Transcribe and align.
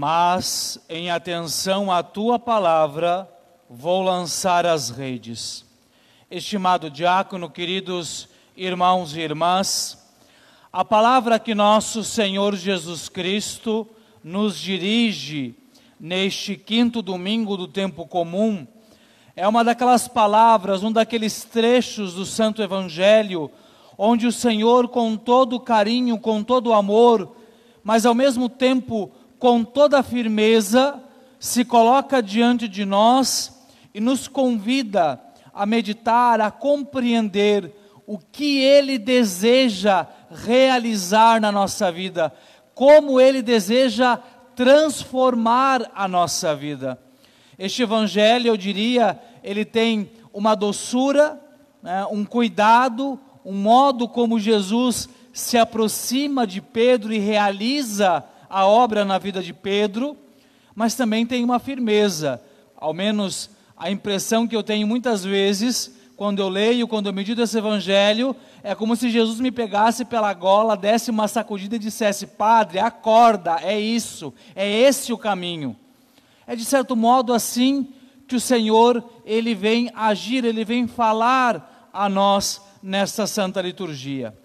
mas 0.00 0.78
em 0.88 1.10
atenção 1.10 1.92
à 1.92 2.02
tua 2.02 2.38
palavra 2.38 3.28
vou 3.68 4.02
lançar 4.02 4.64
as 4.64 4.88
redes. 4.88 5.62
Estimado 6.30 6.88
diácono, 6.88 7.50
queridos 7.50 8.26
irmãos 8.56 9.14
e 9.14 9.20
irmãs, 9.20 10.02
a 10.72 10.82
palavra 10.82 11.38
que 11.38 11.54
nosso 11.54 12.02
Senhor 12.02 12.56
Jesus 12.56 13.10
Cristo 13.10 13.86
nos 14.24 14.58
dirige 14.58 15.54
neste 16.00 16.56
quinto 16.56 17.02
domingo 17.02 17.54
do 17.54 17.68
tempo 17.68 18.06
comum 18.06 18.66
é 19.36 19.46
uma 19.46 19.62
daquelas 19.62 20.08
palavras, 20.08 20.82
um 20.82 20.90
daqueles 20.90 21.44
trechos 21.44 22.14
do 22.14 22.24
Santo 22.24 22.62
Evangelho, 22.62 23.50
onde 23.98 24.26
o 24.26 24.32
Senhor, 24.32 24.88
com 24.88 25.14
todo 25.14 25.60
carinho, 25.60 26.18
com 26.18 26.42
todo 26.42 26.72
amor, 26.72 27.36
mas 27.84 28.06
ao 28.06 28.14
mesmo 28.14 28.48
tempo 28.48 29.12
com 29.40 29.64
toda 29.64 30.02
firmeza, 30.02 31.02
se 31.38 31.64
coloca 31.64 32.22
diante 32.22 32.68
de 32.68 32.84
nós 32.84 33.66
e 33.94 33.98
nos 33.98 34.28
convida 34.28 35.18
a 35.52 35.64
meditar, 35.64 36.42
a 36.42 36.50
compreender 36.50 37.74
o 38.06 38.18
que 38.18 38.58
Ele 38.58 38.98
deseja 38.98 40.06
realizar 40.30 41.40
na 41.40 41.50
nossa 41.50 41.90
vida, 41.90 42.32
como 42.74 43.18
Ele 43.18 43.40
deseja 43.40 44.18
transformar 44.54 45.90
a 45.94 46.06
nossa 46.06 46.54
vida. 46.54 47.00
Este 47.58 47.82
Evangelho, 47.82 48.48
eu 48.48 48.56
diria, 48.58 49.18
ele 49.42 49.64
tem 49.64 50.10
uma 50.34 50.54
doçura, 50.54 51.40
né, 51.82 52.04
um 52.10 52.26
cuidado, 52.26 53.18
um 53.42 53.54
modo 53.54 54.06
como 54.06 54.38
Jesus 54.38 55.08
se 55.32 55.56
aproxima 55.56 56.46
de 56.46 56.60
Pedro 56.60 57.10
e 57.10 57.18
realiza 57.18 58.22
a 58.50 58.66
obra 58.66 59.04
na 59.04 59.16
vida 59.16 59.40
de 59.40 59.54
Pedro, 59.54 60.16
mas 60.74 60.96
também 60.96 61.24
tem 61.24 61.44
uma 61.44 61.60
firmeza, 61.60 62.42
ao 62.76 62.92
menos 62.92 63.50
a 63.76 63.90
impressão 63.90 64.46
que 64.46 64.56
eu 64.56 64.62
tenho 64.62 64.86
muitas 64.86 65.24
vezes, 65.24 65.94
quando 66.16 66.40
eu 66.40 66.48
leio, 66.50 66.88
quando 66.88 67.06
eu 67.06 67.12
medito 67.12 67.40
esse 67.40 67.56
evangelho, 67.56 68.36
é 68.62 68.74
como 68.74 68.94
se 68.94 69.08
Jesus 69.08 69.40
me 69.40 69.50
pegasse 69.50 70.04
pela 70.04 70.34
gola, 70.34 70.76
desse 70.76 71.10
uma 71.10 71.28
sacudida 71.28 71.76
e 71.76 71.78
dissesse: 71.78 72.26
Padre, 72.26 72.78
acorda, 72.78 73.58
é 73.62 73.80
isso, 73.80 74.34
é 74.54 74.68
esse 74.68 75.12
o 75.14 75.18
caminho. 75.18 75.74
É 76.46 76.54
de 76.54 76.64
certo 76.64 76.94
modo 76.94 77.32
assim 77.32 77.88
que 78.28 78.36
o 78.36 78.40
Senhor, 78.40 79.02
ele 79.24 79.54
vem 79.54 79.90
agir, 79.94 80.44
ele 80.44 80.64
vem 80.64 80.86
falar 80.86 81.88
a 81.92 82.08
nós 82.08 82.60
nesta 82.82 83.26
santa 83.26 83.62
liturgia. 83.62 84.36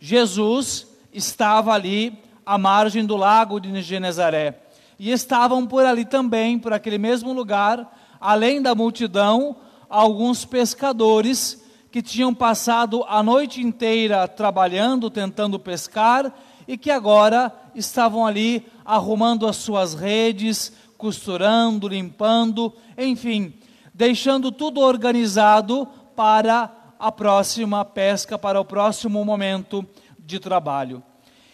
Jesus 0.00 0.86
estava 1.12 1.72
ali 1.72 2.18
à 2.44 2.58
margem 2.58 3.04
do 3.04 3.16
lago 3.16 3.60
de 3.60 3.82
Genezaré. 3.82 4.60
E 4.98 5.10
estavam 5.10 5.66
por 5.66 5.84
ali 5.84 6.04
também, 6.04 6.58
por 6.58 6.72
aquele 6.72 6.98
mesmo 6.98 7.32
lugar, 7.32 7.96
além 8.20 8.60
da 8.60 8.74
multidão, 8.74 9.56
alguns 9.88 10.44
pescadores 10.44 11.62
que 11.90 12.02
tinham 12.02 12.32
passado 12.32 13.04
a 13.08 13.22
noite 13.22 13.60
inteira 13.60 14.28
trabalhando, 14.28 15.10
tentando 15.10 15.58
pescar, 15.58 16.32
e 16.68 16.78
que 16.78 16.90
agora 16.90 17.52
estavam 17.74 18.24
ali 18.24 18.64
arrumando 18.84 19.46
as 19.46 19.56
suas 19.56 19.94
redes, 19.94 20.72
costurando, 20.96 21.88
limpando, 21.88 22.72
enfim, 22.96 23.54
deixando 23.92 24.52
tudo 24.52 24.80
organizado 24.80 25.88
para 26.14 26.70
a 26.98 27.10
próxima 27.10 27.84
pesca, 27.84 28.38
para 28.38 28.60
o 28.60 28.64
próximo 28.64 29.24
momento 29.24 29.84
de 30.18 30.38
trabalho. 30.38 31.02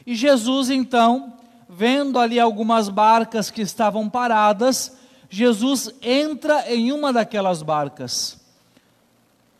E 0.06 0.14
Jesus, 0.14 0.70
então, 0.70 1.34
vendo 1.68 2.18
ali 2.18 2.38
algumas 2.38 2.88
barcas 2.88 3.50
que 3.50 3.60
estavam 3.60 4.08
paradas, 4.08 4.96
Jesus 5.28 5.90
entra 6.00 6.72
em 6.72 6.92
uma 6.92 7.12
daquelas 7.12 7.62
barcas. 7.62 8.40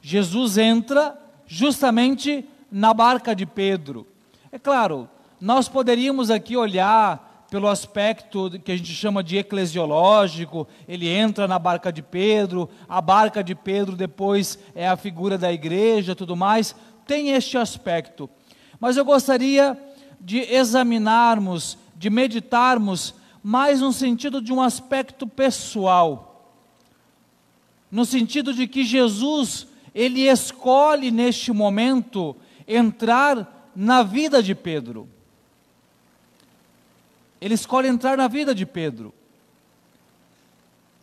Jesus 0.01 0.57
entra 0.57 1.19
justamente 1.47 2.49
na 2.71 2.95
barca 2.95 3.35
de 3.35 3.45
Pedro. 3.45 4.07
É 4.53 4.59
claro, 4.59 5.09
nós 5.41 5.69
poderíamos 5.69 6.31
aqui 6.31 6.57
olhar 6.57 7.47
pelo 7.51 7.69
aspecto 7.69 8.51
que 8.65 8.73
a 8.73 8.77
gente 8.77 8.93
chama 8.93 9.23
de 9.23 9.37
eclesiológico, 9.39 10.67
ele 10.87 11.09
entra 11.09 11.47
na 11.47 11.59
barca 11.59 11.93
de 11.93 12.03
Pedro, 12.03 12.69
a 12.89 13.01
barca 13.01 13.43
de 13.43 13.55
Pedro 13.55 13.97
depois 13.97 14.59
é 14.75 14.87
a 14.87 14.97
figura 14.97 15.37
da 15.37 15.53
igreja, 15.53 16.15
tudo 16.15 16.37
mais, 16.37 16.75
tem 17.07 17.31
este 17.31 17.57
aspecto. 17.57 18.29
Mas 18.79 18.97
eu 18.97 19.05
gostaria 19.05 19.77
de 20.21 20.39
examinarmos, 20.39 21.79
de 21.97 22.11
meditarmos 22.11 23.15
mais 23.43 23.81
no 23.81 23.93
sentido 23.93 24.43
de 24.43 24.53
um 24.53 24.61
aspecto 24.61 25.27
pessoal. 25.27 26.53
No 27.91 28.05
sentido 28.05 28.53
de 28.53 28.67
que 28.67 28.85
Jesus, 28.85 29.69
ele 29.95 30.23
escolhe 30.23 31.11
neste 31.11 31.53
momento 31.53 32.35
entrar 32.67 33.71
na 33.75 34.03
vida 34.03 34.43
de 34.43 34.55
Pedro. 34.55 35.09
Ele 37.41 37.55
escolhe 37.55 37.87
entrar 37.87 38.17
na 38.17 38.27
vida 38.27 38.55
de 38.55 38.67
Pedro. 38.67 39.15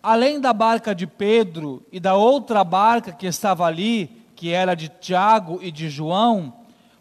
Além 0.01 0.39
da 0.39 0.51
barca 0.51 0.93
de 0.93 1.07
Pedro 1.07 1.81
e 1.91 1.99
da 1.99 2.15
outra 2.15 2.61
barca 2.63 3.13
que 3.13 3.25
estava 3.25 3.65
ali, 3.65 4.11
que 4.35 4.49
era 4.49 4.75
de 4.75 4.89
Tiago 4.89 5.59
e 5.61 5.71
de 5.71 5.89
João, 5.89 6.53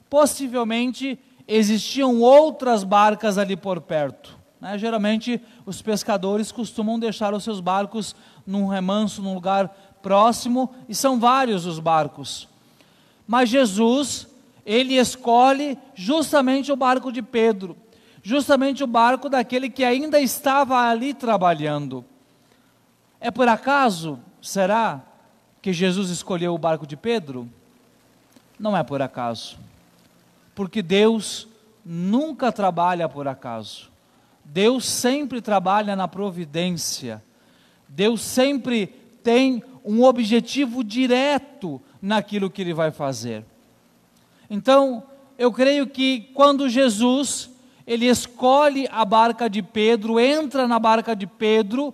possivelmente 0.09 1.19
existiam 1.47 2.21
outras 2.21 2.85
barcas 2.85 3.39
ali 3.39 3.57
por 3.57 3.81
perto. 3.81 4.39
Né? 4.61 4.79
Geralmente 4.79 5.41
os 5.67 5.83
pescadores 5.83 6.53
costumam 6.53 6.99
deixar 6.99 7.35
os 7.35 7.45
seus 7.45 7.61
barcos 7.61 8.15
num 8.47 8.67
remanso, 8.67 9.23
num 9.23 9.35
lugar 9.35 9.69
próximo, 10.03 10.73
e 10.89 10.95
são 10.95 11.19
vários 11.19 11.67
os 11.67 11.79
barcos. 11.79 12.49
Mas 13.27 13.49
Jesus, 13.49 14.29
ele 14.65 14.95
escolhe 14.95 15.79
justamente 15.95 16.73
o 16.73 16.77
barco 16.77 17.13
de 17.13 17.23
Pedro, 17.23 17.77
justamente 18.23 18.83
o 18.83 18.87
barco 18.87 19.29
daquele 19.29 19.69
que 19.69 19.85
ainda 19.85 20.21
estava 20.21 20.79
ali 20.89 21.15
trabalhando. 21.15 22.05
É 23.21 23.31
por 23.31 23.49
acaso, 23.49 24.19
será, 24.41 25.01
que 25.61 25.73
Jesus 25.73 26.11
escolheu 26.11 26.55
o 26.55 26.59
barco 26.59 26.85
de 26.87 26.97
Pedro? 26.97 27.49
Não 28.59 28.77
é 28.77 28.83
por 28.83 29.01
acaso 29.01 29.57
porque 30.55 30.83
Deus 30.83 31.49
nunca 31.85 32.53
trabalha 32.53 33.09
por 33.09 33.27
acaso. 33.27 33.91
Deus 34.45 34.85
sempre 34.85 35.41
trabalha 35.41 35.97
na 35.97 36.07
providência. 36.09 37.23
Deus 37.89 38.21
sempre 38.23 38.87
tem 39.23 39.63
um 39.85 40.03
objetivo 40.03 40.83
direto 40.83 41.81
naquilo 42.01 42.51
que 42.51 42.63
ele 42.63 42.75
vai 42.75 42.91
fazer. 42.91 43.45
Então, 44.51 45.03
eu 45.39 45.53
creio 45.53 45.87
que 45.87 46.31
quando 46.35 46.69
Jesus 46.69 47.51
ele 47.87 48.07
escolhe 48.07 48.89
a 48.93 49.05
barca 49.05 49.49
de 49.49 49.63
Pedro, 49.63 50.21
entra 50.21 50.69
na 50.69 50.79
barca 50.79 51.17
de 51.17 51.27
Pedro, 51.27 51.93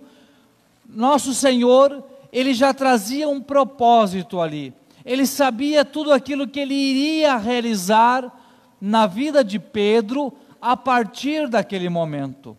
nosso 0.87 1.33
Senhor, 1.33 2.03
ele 2.31 2.53
já 2.53 2.73
trazia 2.73 3.27
um 3.27 3.41
propósito 3.41 4.39
ali. 4.39 4.73
Ele 5.03 5.25
sabia 5.25 5.83
tudo 5.83 6.11
aquilo 6.11 6.47
que 6.47 6.59
ele 6.59 6.75
iria 6.75 7.37
realizar 7.37 8.31
na 8.79 9.05
vida 9.07 9.43
de 9.43 9.59
Pedro 9.59 10.33
a 10.61 10.75
partir 10.75 11.47
daquele 11.47 11.89
momento. 11.89 12.55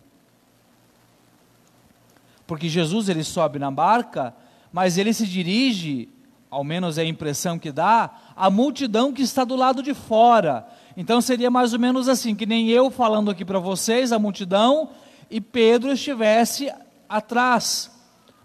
Porque 2.45 2.67
Jesus 2.67 3.09
ele 3.09 3.23
sobe 3.23 3.59
na 3.59 3.71
barca, 3.71 4.35
mas 4.73 4.97
ele 4.97 5.13
se 5.13 5.25
dirige, 5.25 6.09
ao 6.49 6.63
menos 6.63 6.97
é 6.97 7.01
a 7.01 7.05
impressão 7.05 7.57
que 7.57 7.71
dá, 7.71 8.11
à 8.35 8.49
multidão 8.49 9.13
que 9.13 9.21
está 9.21 9.43
do 9.43 9.55
lado 9.55 9.81
de 9.81 9.93
fora. 9.93 10.67
Então 10.97 11.21
seria 11.21 11.49
mais 11.49 11.73
ou 11.73 11.79
menos 11.79 12.09
assim, 12.09 12.35
que 12.35 12.45
nem 12.45 12.69
eu 12.69 12.91
falando 12.91 13.31
aqui 13.31 13.45
para 13.45 13.59
vocês, 13.59 14.11
a 14.11 14.19
multidão, 14.19 14.89
e 15.29 15.39
Pedro 15.39 15.91
estivesse 15.91 16.71
atrás, 17.07 17.89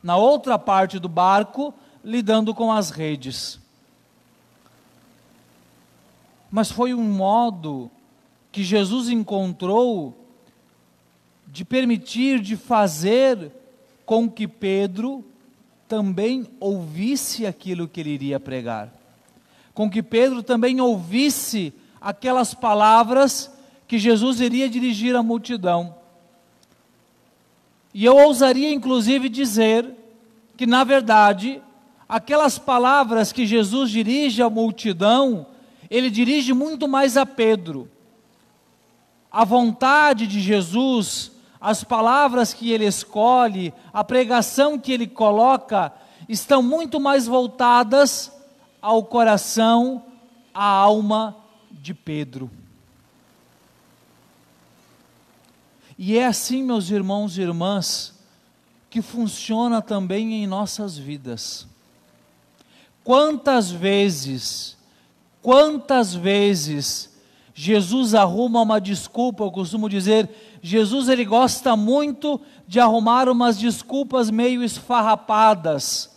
na 0.03 0.17
outra 0.17 0.59
parte 0.59 0.99
do 0.99 1.09
barco, 1.09 1.75
lidando 2.05 2.55
com 2.55 2.73
as 2.73 2.91
redes 2.91 3.66
mas 6.51 6.71
foi 6.71 6.95
um 6.95 7.03
modo 7.03 7.91
que 8.53 8.63
Jesus 8.63 9.09
encontrou 9.09 10.17
de 11.47 11.65
permitir, 11.65 12.41
de 12.41 12.57
fazer 12.57 13.53
com 14.05 14.31
que 14.31 14.47
Pedro 14.47 15.25
também 15.89 16.47
ouvisse 16.59 17.47
aquilo 17.47 17.89
que 17.89 18.01
ele 18.01 18.11
iria 18.11 18.41
pregar, 18.41 18.93
com 19.75 19.89
que 19.91 20.03
Pedro 20.03 20.43
também 20.43 20.81
ouvisse 20.81 21.73
aquelas 22.01 22.55
palavras 22.55 23.51
que 23.87 23.99
Jesus 23.99 24.41
iria 24.41 24.69
dirigir 24.69 25.15
à 25.15 25.23
multidão. 25.23 25.95
E 27.95 28.05
eu 28.05 28.17
ousaria 28.17 28.73
inclusive 28.73 29.29
dizer 29.29 29.91
que, 30.57 30.67
na 30.67 30.85
verdade, 30.85 31.63
aquelas 32.09 32.59
palavras 32.59 33.33
que 33.33 33.47
Jesus 33.47 33.91
dirige 33.91 34.43
à 34.43 34.51
multidão 34.51 35.47
ele 35.91 36.11
dirige 36.11 36.53
muito 36.53 36.87
mais 36.89 37.17
a 37.17 37.25
Pedro. 37.27 37.91
A 39.31 39.45
vontade 39.45 40.27
de 40.27 40.41
Jesus, 40.41 41.33
as 41.61 41.85
palavras 41.85 42.55
que 42.55 42.71
ele 42.71 42.87
escolhe, 42.87 43.73
a 43.93 44.03
pregação 44.05 44.79
que 44.79 44.93
ele 44.93 45.07
coloca, 45.07 45.93
estão 46.29 46.63
muito 46.63 46.99
mais 46.99 47.27
voltadas 47.27 48.33
ao 48.81 49.05
coração, 49.05 50.05
à 50.55 50.65
alma 50.65 51.37
de 51.71 51.93
Pedro. 51.93 52.51
E 55.99 56.19
é 56.19 56.27
assim, 56.27 56.63
meus 56.63 56.91
irmãos 56.91 57.39
e 57.39 57.43
irmãs, 57.43 58.15
que 58.91 59.01
funciona 59.01 59.81
também 59.81 60.35
em 60.35 60.47
nossas 60.47 60.97
vidas. 60.97 61.67
Quantas 63.03 63.71
vezes, 63.71 64.76
quantas 65.47 66.13
vezes 66.13 67.09
Jesus 67.55 68.17
arruma 68.17 68.63
uma 68.63 68.81
desculpa, 68.81 69.45
eu 69.45 69.51
costumo 69.53 69.89
dizer, 69.89 70.29
Jesus 70.61 71.09
ele 71.09 71.25
gosta 71.25 71.77
muito 71.77 72.41
de 72.67 72.81
arrumar 72.81 73.29
umas 73.29 73.57
desculpas 73.57 74.29
meio 74.29 74.61
esfarrapadas 74.65 76.11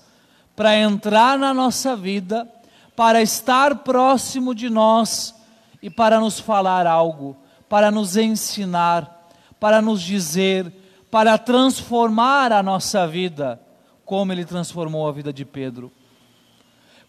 para 0.55 0.75
entrar 0.75 1.37
na 1.37 1.53
nossa 1.53 1.95
vida, 1.95 2.49
para 2.95 3.21
estar 3.21 3.83
próximo 3.83 4.55
de 4.55 4.67
nós 4.67 5.35
e 5.79 5.91
para 5.91 6.19
nos 6.19 6.39
falar 6.39 6.87
algo, 6.87 7.37
para 7.69 7.91
nos 7.91 8.17
ensinar, 8.17 9.29
para 9.59 9.79
nos 9.79 10.01
dizer, 10.01 10.73
para 11.11 11.37
transformar 11.37 12.51
a 12.51 12.63
nossa 12.63 13.05
vida, 13.07 13.61
como 14.03 14.31
ele 14.31 14.43
transformou 14.43 15.07
a 15.07 15.11
vida 15.11 15.31
de 15.31 15.45
Pedro. 15.45 15.91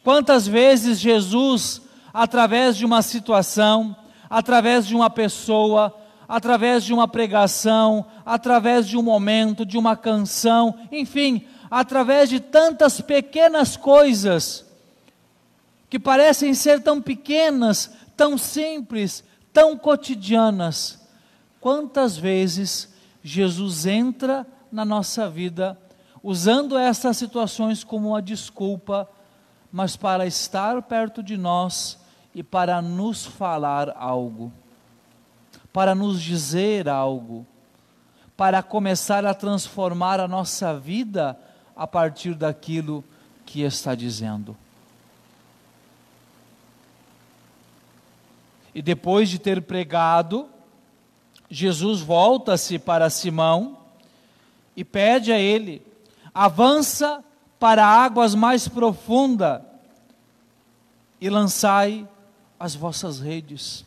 Quantas 0.04 0.46
vezes 0.46 1.00
Jesus, 1.00 1.88
através 2.12 2.76
de 2.76 2.84
uma 2.84 3.02
situação, 3.02 3.96
através 4.28 4.86
de 4.86 4.94
uma 4.94 5.10
pessoa, 5.10 5.94
através 6.28 6.84
de 6.84 6.92
uma 6.92 7.08
pregação, 7.08 8.06
através 8.24 8.86
de 8.86 8.96
um 8.96 9.02
momento, 9.02 9.66
de 9.66 9.76
uma 9.76 9.96
canção, 9.96 10.78
enfim, 10.92 11.44
através 11.68 12.28
de 12.28 12.38
tantas 12.38 13.00
pequenas 13.00 13.76
coisas 13.76 14.64
que 15.88 15.98
parecem 15.98 16.54
ser 16.54 16.80
tão 16.82 17.02
pequenas, 17.02 17.90
tão 18.16 18.38
simples, 18.38 19.24
tão 19.52 19.76
cotidianas. 19.76 21.00
Quantas 21.60 22.16
vezes 22.16 22.88
Jesus 23.22 23.86
entra 23.86 24.46
na 24.70 24.84
nossa 24.84 25.28
vida 25.28 25.76
usando 26.22 26.78
essas 26.78 27.16
situações 27.16 27.82
como 27.82 28.10
uma 28.10 28.22
desculpa, 28.22 29.08
mas 29.72 29.96
para 29.96 30.26
estar 30.26 30.80
perto 30.82 31.22
de 31.22 31.36
nós 31.36 31.98
e 32.34 32.42
para 32.42 32.80
nos 32.80 33.26
falar 33.26 33.90
algo, 33.96 34.52
para 35.72 35.94
nos 35.94 36.22
dizer 36.22 36.88
algo, 36.88 37.46
para 38.36 38.62
começar 38.62 39.26
a 39.26 39.34
transformar 39.34 40.20
a 40.20 40.28
nossa 40.28 40.78
vida 40.78 41.38
a 41.76 41.86
partir 41.86 42.34
daquilo 42.34 43.04
que 43.44 43.62
está 43.62 43.94
dizendo. 43.94 44.56
E 48.74 48.80
depois 48.80 49.28
de 49.28 49.38
ter 49.38 49.62
pregado, 49.62 50.48
Jesus 51.50 52.00
volta-se 52.00 52.78
para 52.78 53.10
Simão 53.10 53.78
e 54.76 54.84
pede 54.84 55.32
a 55.32 55.38
ele: 55.38 55.84
avança 56.32 57.24
para 57.58 57.84
águas 57.84 58.34
mais 58.34 58.68
profundas 58.68 59.60
e 61.20 61.28
lançai 61.28 62.08
as 62.60 62.74
vossas 62.74 63.18
redes. 63.20 63.86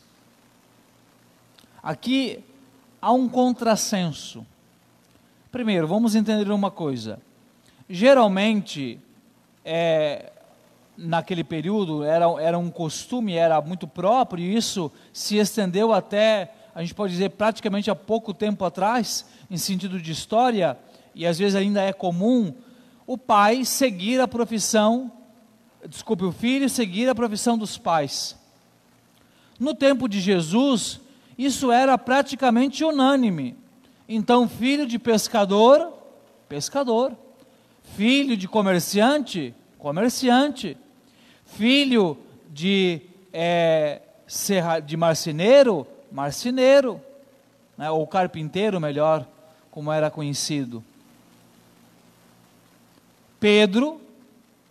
Aqui 1.80 2.42
há 3.00 3.12
um 3.12 3.28
contrassenso. 3.28 4.44
Primeiro, 5.52 5.86
vamos 5.86 6.16
entender 6.16 6.50
uma 6.50 6.72
coisa. 6.72 7.20
Geralmente, 7.88 8.98
é, 9.64 10.32
naquele 10.98 11.44
período, 11.44 12.02
era, 12.02 12.24
era 12.40 12.58
um 12.58 12.68
costume, 12.68 13.34
era 13.34 13.60
muito 13.60 13.86
próprio, 13.86 14.42
e 14.42 14.56
isso 14.56 14.90
se 15.12 15.36
estendeu 15.36 15.92
até, 15.92 16.52
a 16.74 16.80
gente 16.80 16.94
pode 16.94 17.12
dizer, 17.12 17.30
praticamente 17.30 17.92
há 17.92 17.94
pouco 17.94 18.34
tempo 18.34 18.64
atrás, 18.64 19.24
em 19.48 19.56
sentido 19.56 20.00
de 20.00 20.10
história, 20.10 20.76
e 21.14 21.24
às 21.24 21.38
vezes 21.38 21.54
ainda 21.54 21.80
é 21.80 21.92
comum, 21.92 22.52
o 23.06 23.16
pai 23.16 23.64
seguir 23.64 24.20
a 24.20 24.26
profissão, 24.26 25.12
desculpe, 25.88 26.24
o 26.24 26.32
filho 26.32 26.68
seguir 26.68 27.08
a 27.08 27.14
profissão 27.14 27.56
dos 27.56 27.78
pais. 27.78 28.42
No 29.58 29.74
tempo 29.74 30.08
de 30.08 30.20
Jesus, 30.20 31.00
isso 31.38 31.70
era 31.70 31.96
praticamente 31.96 32.84
unânime. 32.84 33.56
Então, 34.08 34.48
filho 34.48 34.86
de 34.86 34.98
pescador, 34.98 35.92
pescador. 36.48 37.16
Filho 37.96 38.36
de 38.36 38.48
comerciante, 38.48 39.54
comerciante. 39.78 40.76
Filho 41.44 42.16
de, 42.50 43.00
é, 43.32 44.02
serra, 44.26 44.80
de 44.80 44.96
marceneiro, 44.96 45.86
marceneiro. 46.10 47.00
Né, 47.76 47.90
ou 47.90 48.06
carpinteiro, 48.06 48.80
melhor, 48.80 49.26
como 49.70 49.90
era 49.90 50.10
conhecido. 50.10 50.82
Pedro, 53.40 54.00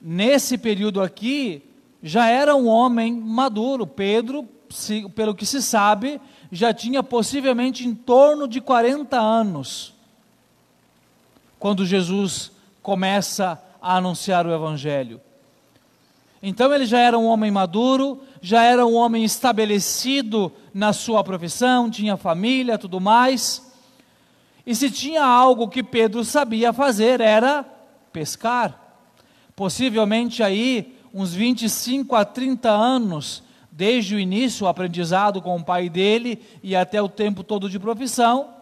nesse 0.01 0.57
período 0.57 1.01
aqui, 1.01 1.61
já 2.01 2.29
era 2.29 2.55
um 2.55 2.67
homem 2.67 3.13
maduro. 3.13 3.85
Pedro 3.85 4.47
pelo 5.15 5.35
que 5.35 5.45
se 5.45 5.61
sabe, 5.61 6.19
já 6.51 6.73
tinha 6.73 7.01
possivelmente 7.01 7.87
em 7.87 7.93
torno 7.93 8.47
de 8.47 8.61
40 8.61 9.19
anos, 9.19 9.93
quando 11.59 11.85
Jesus 11.85 12.51
começa 12.81 13.61
a 13.81 13.97
anunciar 13.97 14.45
o 14.45 14.53
Evangelho. 14.53 15.19
Então 16.41 16.73
ele 16.73 16.85
já 16.85 16.99
era 16.99 17.17
um 17.17 17.25
homem 17.25 17.49
maduro, 17.49 18.21
já 18.41 18.63
era 18.63 18.85
um 18.85 18.95
homem 18.95 19.23
estabelecido 19.23 20.51
na 20.73 20.91
sua 20.91 21.23
profissão, 21.23 21.89
tinha 21.89 22.17
família, 22.17 22.77
tudo 22.77 22.99
mais. 22.99 23.73
E 24.65 24.75
se 24.75 24.91
tinha 24.91 25.23
algo 25.23 25.69
que 25.69 25.81
Pedro 25.81 26.25
sabia 26.25 26.73
fazer 26.73 27.21
era 27.21 27.65
pescar. 28.11 28.77
Possivelmente 29.55 30.43
aí 30.43 30.99
uns 31.13 31.33
25 31.33 32.13
a 32.15 32.25
30 32.25 32.69
anos 32.69 33.43
desde 33.75 34.13
o 34.13 34.19
início, 34.19 34.65
o 34.65 34.69
aprendizado 34.69 35.41
com 35.41 35.55
o 35.55 35.63
pai 35.63 35.89
dele 35.89 36.39
e 36.61 36.75
até 36.75 37.01
o 37.01 37.09
tempo 37.09 37.43
todo 37.43 37.67
de 37.67 37.79
profissão, 37.79 38.53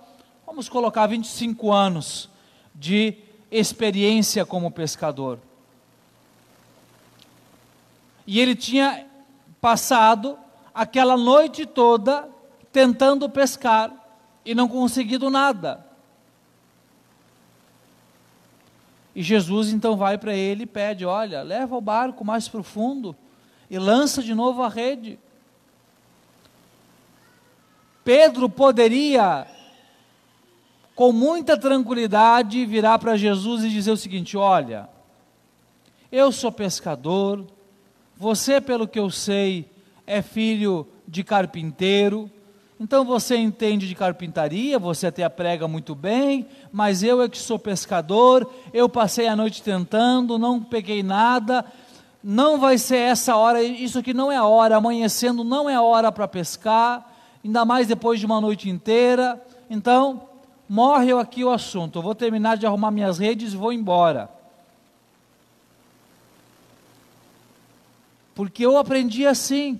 vamos 0.46 0.70
colocar 0.70 1.06
25 1.06 1.70
anos 1.70 2.30
de 2.74 3.16
experiência 3.52 4.46
como 4.46 4.72
pescador. 4.72 5.38
E 8.26 8.40
ele 8.40 8.56
tinha 8.56 9.06
passado 9.60 10.40
aquela 10.74 11.18
noite 11.18 11.66
toda 11.66 12.30
tentando 12.72 13.30
pescar 13.30 13.92
e 14.46 14.56
não 14.56 14.70
conseguido 14.70 15.30
nada. 15.30 15.86
E 19.14 19.22
Jesus 19.22 19.74
então 19.74 19.98
vai 19.98 20.18
para 20.18 20.34
ele 20.34 20.64
e 20.64 20.68
pede: 20.68 21.06
Olha, 21.06 21.42
leva 21.42 21.76
o 21.76 21.82
barco 21.82 22.24
mais 22.24 22.48
profundo 22.48 23.14
e 23.72 23.80
lança 23.80 24.22
de 24.22 24.36
novo 24.36 24.62
a 24.62 24.68
rede. 24.68 25.18
Pedro 28.04 28.50
poderia, 28.50 29.48
com 30.94 31.14
muita 31.14 31.58
tranquilidade, 31.58 32.66
virar 32.66 33.00
para 33.00 33.16
Jesus 33.16 33.64
e 33.64 33.70
dizer 33.70 33.92
o 33.92 33.98
seguinte: 33.98 34.36
Olha, 34.36 34.90
eu 36.12 36.34
sou 36.34 36.52
pescador, 36.52 37.48
você, 38.18 38.60
pelo 38.60 38.86
que 38.86 39.00
eu 39.00 39.10
sei, 39.10 39.72
é 40.06 40.22
filho 40.22 40.86
de 41.08 41.24
carpinteiro, 41.24 42.30
então 42.78 43.06
você 43.06 43.38
entende 43.38 43.88
de 43.88 43.96
carpintaria, 43.96 44.78
você 44.78 45.08
até 45.08 45.30
prega 45.30 45.66
muito 45.66 45.96
bem, 45.96 46.46
mas 46.74 47.04
eu 47.04 47.22
é 47.22 47.30
que 47.30 47.38
sou 47.38 47.58
pescador, 47.60 48.52
eu 48.74 48.90
passei 48.90 49.28
a 49.28 49.36
noite 49.36 49.64
tentando, 49.64 50.38
não 50.38 50.62
peguei 50.62 51.02
nada, 51.04 51.64
não 52.24 52.60
vai 52.60 52.78
ser 52.78 52.98
essa 52.98 53.36
hora, 53.36 53.64
isso 53.64 53.98
aqui 53.98 54.14
não 54.14 54.32
é 54.32 54.36
a 54.36 54.46
hora, 54.46 54.76
amanhecendo 54.76 55.44
não 55.44 55.70
é 55.70 55.74
a 55.74 55.82
hora 55.82 56.12
para 56.12 56.28
pescar, 56.28 57.12
ainda 57.44 57.66
mais 57.66 57.88
depois 57.88 58.20
de 58.20 58.26
uma 58.26 58.40
noite 58.40 58.70
inteira. 58.70 59.44
Então, 59.70 60.30
morre 60.70 61.12
aqui 61.14 61.44
o 61.44 61.50
assunto. 61.50 61.98
Eu 61.98 62.04
vou 62.04 62.14
terminar 62.14 62.58
de 62.58 62.66
arrumar 62.66 62.92
minhas 62.92 63.18
redes 63.18 63.54
e 63.54 63.58
vou 63.58 63.74
embora. 63.74 64.30
Porque 68.36 68.66
eu 68.66 68.78
aprendi 68.78 69.26
assim, 69.26 69.80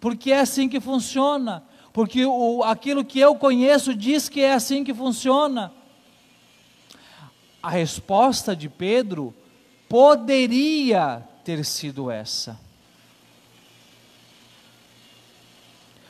porque 0.00 0.30
é 0.32 0.40
assim 0.40 0.68
que 0.68 0.80
funciona, 0.80 1.64
porque 1.92 2.24
o, 2.24 2.62
aquilo 2.62 3.04
que 3.04 3.18
eu 3.18 3.34
conheço 3.34 3.94
diz 3.94 4.28
que 4.28 4.40
é 4.40 4.54
assim 4.54 4.84
que 4.84 4.94
funciona. 4.94 5.72
A 7.60 7.70
resposta 7.70 8.56
de 8.56 8.68
Pedro 8.68 9.34
poderia 9.88 11.28
ter 11.44 11.64
sido 11.64 12.10
essa. 12.10 12.58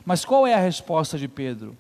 Mas 0.05 0.25
qual 0.25 0.47
é 0.47 0.55
a 0.55 0.61
resposta 0.61 1.19
de 1.19 1.29
Pedro? 1.29 1.77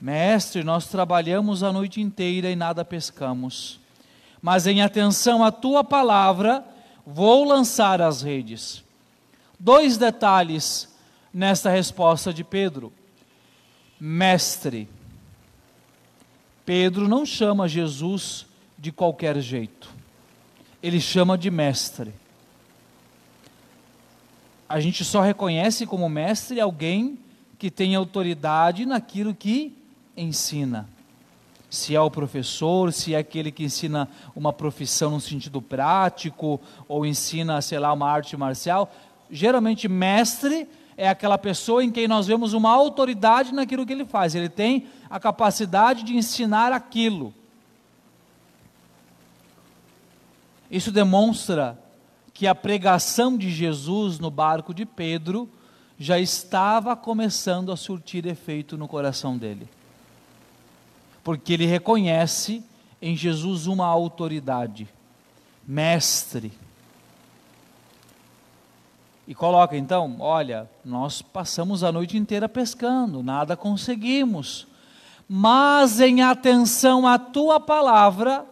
Mestre, 0.00 0.64
nós 0.64 0.86
trabalhamos 0.86 1.62
a 1.62 1.72
noite 1.72 2.00
inteira 2.00 2.50
e 2.50 2.56
nada 2.56 2.84
pescamos, 2.84 3.78
mas 4.40 4.66
em 4.66 4.80
atenção 4.80 5.44
à 5.44 5.52
tua 5.52 5.84
palavra, 5.84 6.64
vou 7.04 7.44
lançar 7.44 8.00
as 8.00 8.22
redes. 8.22 8.82
Dois 9.58 9.98
detalhes 9.98 10.88
nesta 11.34 11.68
resposta 11.68 12.32
de 12.32 12.42
Pedro. 12.42 12.92
Mestre, 14.00 14.88
Pedro 16.64 17.06
não 17.06 17.26
chama 17.26 17.68
Jesus 17.68 18.46
de 18.78 18.90
qualquer 18.90 19.38
jeito, 19.40 19.92
ele 20.82 21.00
chama 21.00 21.36
de 21.36 21.50
mestre. 21.50 22.14
A 24.70 24.78
gente 24.78 25.04
só 25.04 25.20
reconhece 25.20 25.84
como 25.84 26.08
mestre 26.08 26.60
alguém 26.60 27.18
que 27.58 27.72
tem 27.72 27.96
autoridade 27.96 28.86
naquilo 28.86 29.34
que 29.34 29.76
ensina. 30.16 30.88
Se 31.68 31.96
é 31.96 32.00
o 32.00 32.08
professor, 32.08 32.92
se 32.92 33.12
é 33.12 33.18
aquele 33.18 33.50
que 33.50 33.64
ensina 33.64 34.08
uma 34.32 34.52
profissão 34.52 35.10
no 35.10 35.20
sentido 35.20 35.60
prático, 35.60 36.60
ou 36.86 37.04
ensina, 37.04 37.60
sei 37.60 37.80
lá, 37.80 37.92
uma 37.92 38.08
arte 38.08 38.36
marcial. 38.36 38.94
Geralmente, 39.28 39.88
mestre 39.88 40.68
é 40.96 41.08
aquela 41.08 41.36
pessoa 41.36 41.82
em 41.82 41.90
quem 41.90 42.06
nós 42.06 42.28
vemos 42.28 42.52
uma 42.52 42.70
autoridade 42.70 43.52
naquilo 43.52 43.84
que 43.84 43.92
ele 43.92 44.04
faz. 44.04 44.36
Ele 44.36 44.48
tem 44.48 44.86
a 45.10 45.18
capacidade 45.18 46.04
de 46.04 46.14
ensinar 46.14 46.72
aquilo. 46.72 47.34
Isso 50.70 50.92
demonstra 50.92 51.76
que 52.32 52.46
a 52.46 52.54
pregação 52.54 53.36
de 53.36 53.50
Jesus 53.50 54.18
no 54.18 54.30
barco 54.30 54.72
de 54.72 54.86
Pedro 54.86 55.48
já 55.98 56.18
estava 56.18 56.96
começando 56.96 57.70
a 57.70 57.76
surtir 57.76 58.26
efeito 58.26 58.78
no 58.78 58.88
coração 58.88 59.36
dele 59.36 59.68
porque 61.22 61.52
ele 61.52 61.66
reconhece 61.66 62.64
em 63.00 63.16
Jesus 63.16 63.66
uma 63.66 63.86
autoridade, 63.86 64.88
mestre. 65.66 66.52
E 69.26 69.34
coloca 69.34 69.76
então: 69.76 70.16
olha, 70.18 70.68
nós 70.84 71.22
passamos 71.22 71.84
a 71.84 71.92
noite 71.92 72.16
inteira 72.16 72.48
pescando, 72.48 73.22
nada 73.22 73.56
conseguimos, 73.56 74.66
mas 75.28 76.00
em 76.00 76.22
atenção 76.22 77.06
à 77.06 77.18
tua 77.18 77.60
palavra, 77.60 78.44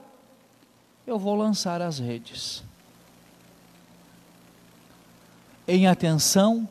eu 1.07 1.19
vou 1.19 1.35
lançar 1.35 1.83
as 1.83 1.99
redes. 1.99 2.63
Em 5.69 5.87
atenção 5.87 6.69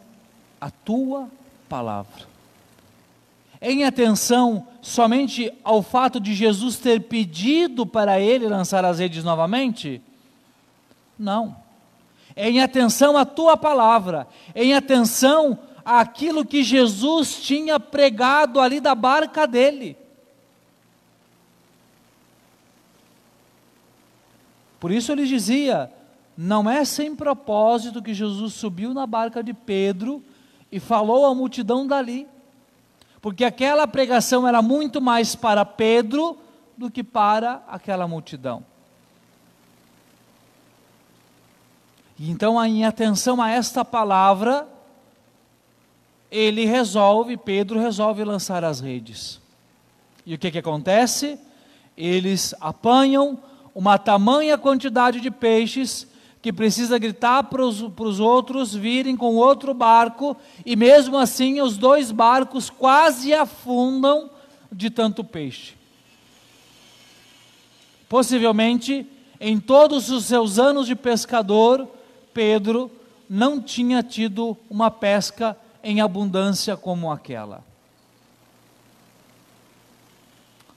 à 0.59 0.69
tua 0.69 1.29
palavra 1.69 2.27
em 3.61 3.83
atenção 3.83 4.67
somente 4.81 5.51
ao 5.63 5.81
fato 5.81 6.19
de 6.19 6.33
Jesus 6.33 6.77
ter 6.77 7.01
pedido 7.01 7.85
para 7.85 8.19
ele 8.19 8.47
lançar 8.47 8.85
as 8.85 8.99
redes 8.99 9.23
novamente? 9.23 10.01
Não. 11.17 11.55
Em 12.35 12.61
atenção 12.61 13.17
à 13.17 13.25
tua 13.25 13.57
palavra, 13.57 14.27
em 14.55 14.75
atenção 14.75 15.57
àquilo 15.83 16.45
que 16.45 16.63
Jesus 16.63 17.41
tinha 17.41 17.79
pregado 17.79 18.59
ali 18.59 18.79
da 18.79 18.93
barca 18.93 19.47
dele. 19.47 19.97
Por 24.79 24.91
isso 24.91 25.11
ele 25.11 25.25
dizia: 25.25 25.91
não 26.37 26.69
é 26.69 26.85
sem 26.85 27.15
propósito 27.15 28.01
que 28.01 28.13
Jesus 28.13 28.53
subiu 28.53 28.93
na 28.93 29.07
barca 29.07 29.43
de 29.43 29.53
Pedro 29.53 30.23
e 30.71 30.79
falou 30.79 31.25
à 31.25 31.33
multidão 31.33 31.87
dali 31.87 32.27
porque 33.21 33.43
aquela 33.43 33.87
pregação 33.87 34.47
era 34.47 34.61
muito 34.61 35.01
mais 35.01 35.35
para 35.35 35.65
Pedro 35.65 36.37
do 36.77 36.89
que 36.89 37.03
para 37.03 37.63
aquela 37.67 38.07
multidão. 38.07 38.63
Então, 42.19 42.63
em 42.63 42.85
atenção 42.85 43.41
a 43.41 43.49
esta 43.49 43.83
palavra, 43.83 44.67
ele 46.31 46.65
resolve, 46.65 47.37
Pedro 47.37 47.79
resolve 47.79 48.23
lançar 48.23 48.63
as 48.63 48.79
redes. 48.79 49.41
E 50.25 50.33
o 50.33 50.37
que, 50.37 50.49
que 50.49 50.59
acontece? 50.59 51.39
Eles 51.97 52.55
apanham 52.59 53.39
uma 53.73 53.97
tamanha 53.97 54.57
quantidade 54.57 55.19
de 55.19 55.29
peixes 55.29 56.07
que 56.41 56.53
precisa 56.53 56.97
gritar 56.97 57.43
para 57.43 57.65
os 57.65 58.19
outros 58.19 58.73
virem 58.73 59.17
com 59.17 59.35
outro 59.35 59.73
barco, 59.73 60.37
e 60.65 60.75
mesmo 60.75 61.17
assim 61.17 61.61
os 61.61 61.77
dois 61.77 62.11
barcos 62.11 62.69
quase 62.69 63.33
afundam 63.33 64.29
de 64.71 64.89
tanto 64.89 65.23
peixe. 65.23 65.73
Possivelmente, 68.07 69.05
em 69.39 69.59
todos 69.59 70.09
os 70.09 70.25
seus 70.25 70.57
anos 70.57 70.87
de 70.87 70.95
pescador, 70.95 71.87
Pedro 72.33 72.89
não 73.29 73.61
tinha 73.61 74.01
tido 74.01 74.55
uma 74.69 74.89
pesca 74.89 75.57
em 75.83 75.99
abundância 76.01 76.77
como 76.77 77.11
aquela. 77.11 77.63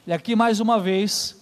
E 0.07 0.13
aqui 0.13 0.35
mais 0.35 0.59
uma 0.59 0.81
vez 0.81 1.37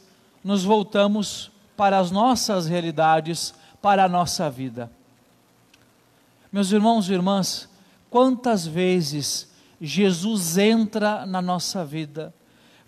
nos 0.44 0.64
voltamos 0.64 1.50
para 1.76 1.98
as 1.98 2.10
nossas 2.10 2.66
realidades 2.66 3.54
para 3.88 4.04
a 4.04 4.08
nossa 4.08 4.50
vida. 4.50 4.92
Meus 6.52 6.70
irmãos 6.72 7.08
e 7.08 7.14
irmãs, 7.14 7.66
quantas 8.10 8.66
vezes 8.66 9.50
Jesus 9.80 10.58
entra 10.58 11.24
na 11.24 11.40
nossa 11.40 11.86
vida, 11.86 12.34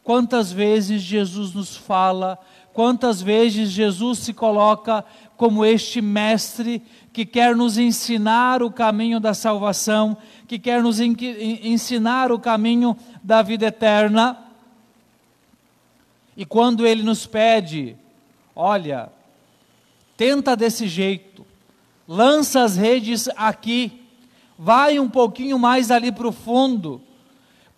quantas 0.04 0.52
vezes 0.52 1.00
Jesus 1.00 1.54
nos 1.54 1.74
fala, 1.74 2.38
quantas 2.74 3.22
vezes 3.22 3.70
Jesus 3.70 4.18
se 4.18 4.34
coloca 4.34 5.02
como 5.38 5.64
este 5.64 6.02
mestre 6.02 6.82
que 7.14 7.24
quer 7.24 7.56
nos 7.56 7.78
ensinar 7.78 8.62
o 8.62 8.70
caminho 8.70 9.18
da 9.18 9.32
salvação, 9.32 10.18
que 10.46 10.58
quer 10.58 10.82
nos 10.82 11.00
ensinar 11.00 12.30
o 12.30 12.38
caminho 12.38 12.94
da 13.24 13.40
vida 13.40 13.68
eterna. 13.68 14.36
E 16.36 16.44
quando 16.44 16.86
ele 16.86 17.02
nos 17.02 17.24
pede, 17.24 17.96
olha, 18.54 19.10
tenta 20.20 20.54
desse 20.54 20.86
jeito, 20.86 21.46
lança 22.06 22.62
as 22.62 22.76
redes 22.76 23.26
aqui, 23.38 24.02
vai 24.58 24.98
um 24.98 25.08
pouquinho 25.08 25.58
mais 25.58 25.90
ali 25.90 26.12
para 26.12 26.28
o 26.28 26.32
fundo. 26.32 27.00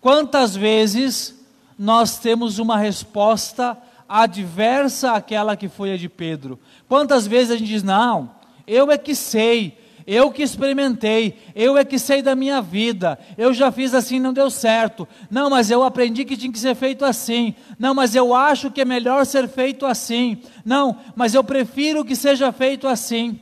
Quantas 0.01 0.53
vezes 0.53 1.41
nós 1.79 2.17
temos 2.17 2.59
uma 2.59 2.75
resposta 2.75 3.77
adversa 4.09 5.13
àquela 5.13 5.55
que 5.55 5.69
foi 5.69 5.93
a 5.93 5.95
de 5.95 6.09
Pedro? 6.09 6.59
Quantas 6.89 7.25
vezes 7.25 7.51
a 7.51 7.55
gente 7.55 7.69
diz, 7.69 7.81
não, 7.81 8.31
eu 8.67 8.91
é 8.91 8.97
que 8.97 9.15
sei, 9.15 9.77
eu 10.05 10.31
que 10.31 10.43
experimentei, 10.43 11.37
eu 11.55 11.77
é 11.77 11.85
que 11.85 11.97
sei 11.97 12.21
da 12.21 12.35
minha 12.35 12.61
vida, 12.61 13.17
eu 13.37 13.53
já 13.53 13.71
fiz 13.71 13.93
assim, 13.93 14.19
não 14.19 14.33
deu 14.33 14.49
certo. 14.49 15.07
Não, 15.29 15.49
mas 15.49 15.71
eu 15.71 15.83
aprendi 15.83 16.25
que 16.25 16.37
tinha 16.37 16.51
que 16.51 16.59
ser 16.59 16.75
feito 16.75 17.05
assim. 17.05 17.55
Não, 17.79 17.93
mas 17.93 18.15
eu 18.15 18.33
acho 18.35 18.69
que 18.71 18.81
é 18.81 18.85
melhor 18.85 19.25
ser 19.25 19.47
feito 19.47 19.85
assim. 19.85 20.41
Não, 20.65 20.97
mas 21.15 21.33
eu 21.33 21.43
prefiro 21.43 22.03
que 22.03 22.15
seja 22.15 22.51
feito 22.51 22.87
assim. 22.87 23.39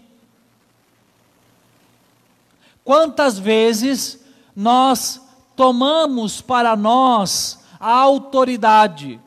Quantas 2.83 3.37
vezes 3.37 4.23
nós 4.55 5.21
tomamos 5.55 6.41
para 6.41 6.75
nós 6.75 7.59
a 7.79 7.91
autoridade? 7.91 9.19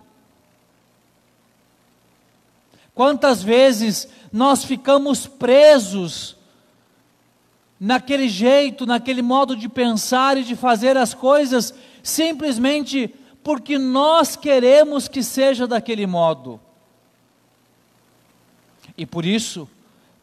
Quantas 2.95 3.43
vezes 3.43 4.09
nós 4.33 4.65
ficamos 4.65 5.27
presos 5.27 6.37
naquele 7.85 8.31
jeito, 8.31 8.87
naquele 8.87 9.21
modo 9.21 9.55
de 9.55 9.69
pensar 9.69 10.39
e 10.39 10.43
de 10.43 10.57
fazer 10.57 10.97
as 10.97 11.13
coisas, 11.13 11.75
simplesmente 12.03 13.15
porque 13.43 13.77
nós 13.77 14.37
queremos 14.37 15.07
que 15.07 15.23
seja 15.23 15.67
daquele 15.67 16.07
modo. 16.07 16.59
E 18.97 19.05
por 19.05 19.27
isso, 19.27 19.69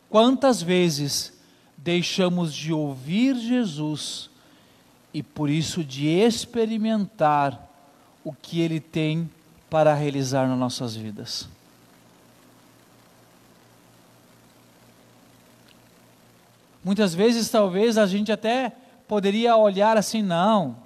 quantas 0.09 0.59
vezes 0.59 1.39
deixamos 1.77 2.51
de 2.51 2.73
ouvir 2.73 3.35
Jesus 3.35 4.31
e 5.13 5.21
por 5.21 5.47
isso 5.47 5.83
de 5.83 6.07
experimentar 6.07 7.69
o 8.23 8.33
que 8.33 8.59
Ele 8.59 8.79
tem 8.79 9.29
para 9.69 9.93
realizar 9.93 10.47
nas 10.47 10.57
nossas 10.57 10.95
vidas. 10.95 11.47
Muitas 16.83 17.13
vezes, 17.13 17.49
talvez, 17.49 17.97
a 17.97 18.05
gente 18.05 18.31
até 18.31 18.71
poderia 19.07 19.55
olhar 19.55 19.97
assim, 19.97 20.21
não, 20.21 20.77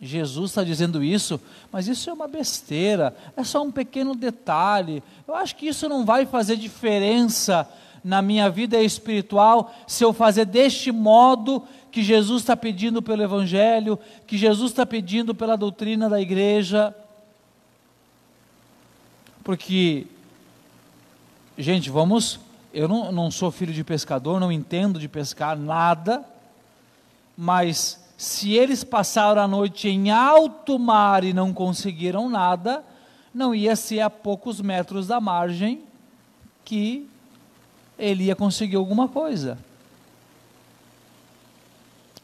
Jesus 0.00 0.50
está 0.50 0.62
dizendo 0.62 1.02
isso, 1.02 1.40
mas 1.72 1.88
isso 1.88 2.08
é 2.08 2.12
uma 2.12 2.28
besteira, 2.28 3.16
é 3.36 3.42
só 3.42 3.62
um 3.62 3.70
pequeno 3.70 4.14
detalhe. 4.14 5.02
Eu 5.26 5.34
acho 5.34 5.56
que 5.56 5.66
isso 5.66 5.88
não 5.88 6.04
vai 6.04 6.24
fazer 6.24 6.56
diferença 6.56 7.68
na 8.04 8.22
minha 8.22 8.48
vida 8.48 8.80
espiritual 8.80 9.74
se 9.86 10.04
eu 10.04 10.12
fazer 10.12 10.44
deste 10.44 10.92
modo 10.92 11.62
que 11.90 12.02
Jesus 12.02 12.42
está 12.42 12.56
pedindo 12.56 13.02
pelo 13.02 13.22
Evangelho, 13.22 13.98
que 14.26 14.38
Jesus 14.38 14.70
está 14.70 14.86
pedindo 14.86 15.34
pela 15.34 15.56
doutrina 15.56 16.08
da 16.08 16.20
igreja. 16.20 16.94
Porque, 19.42 20.06
gente, 21.56 21.90
vamos. 21.90 22.38
Eu 22.78 22.86
não, 22.86 23.10
não 23.10 23.28
sou 23.28 23.50
filho 23.50 23.72
de 23.72 23.82
pescador, 23.82 24.38
não 24.38 24.52
entendo 24.52 25.00
de 25.00 25.08
pescar 25.08 25.58
nada, 25.58 26.24
mas 27.36 28.08
se 28.16 28.52
eles 28.52 28.84
passaram 28.84 29.42
a 29.42 29.48
noite 29.48 29.88
em 29.88 30.12
alto 30.12 30.78
mar 30.78 31.24
e 31.24 31.32
não 31.32 31.52
conseguiram 31.52 32.30
nada, 32.30 32.84
não 33.34 33.52
ia 33.52 33.74
ser 33.74 33.98
a 33.98 34.08
poucos 34.08 34.60
metros 34.60 35.08
da 35.08 35.20
margem 35.20 35.82
que 36.64 37.10
ele 37.98 38.26
ia 38.26 38.36
conseguir 38.36 38.76
alguma 38.76 39.08
coisa. 39.08 39.58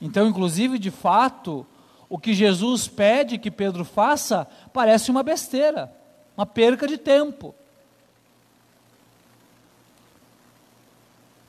Então, 0.01 0.29
inclusive, 0.29 0.79
de 0.79 0.93
fato, 0.93 1.67
o 2.09 2.17
que 2.17 2.33
Jesus 2.33 2.87
pede 2.87 3.39
que 3.39 3.51
Pedro 3.51 3.85
faça 3.85 4.47
parece 4.73 5.11
uma 5.11 5.25
besteira, 5.25 5.93
uma 6.37 6.47
perca 6.47 6.87
de 6.87 6.97
tempo. 6.97 7.53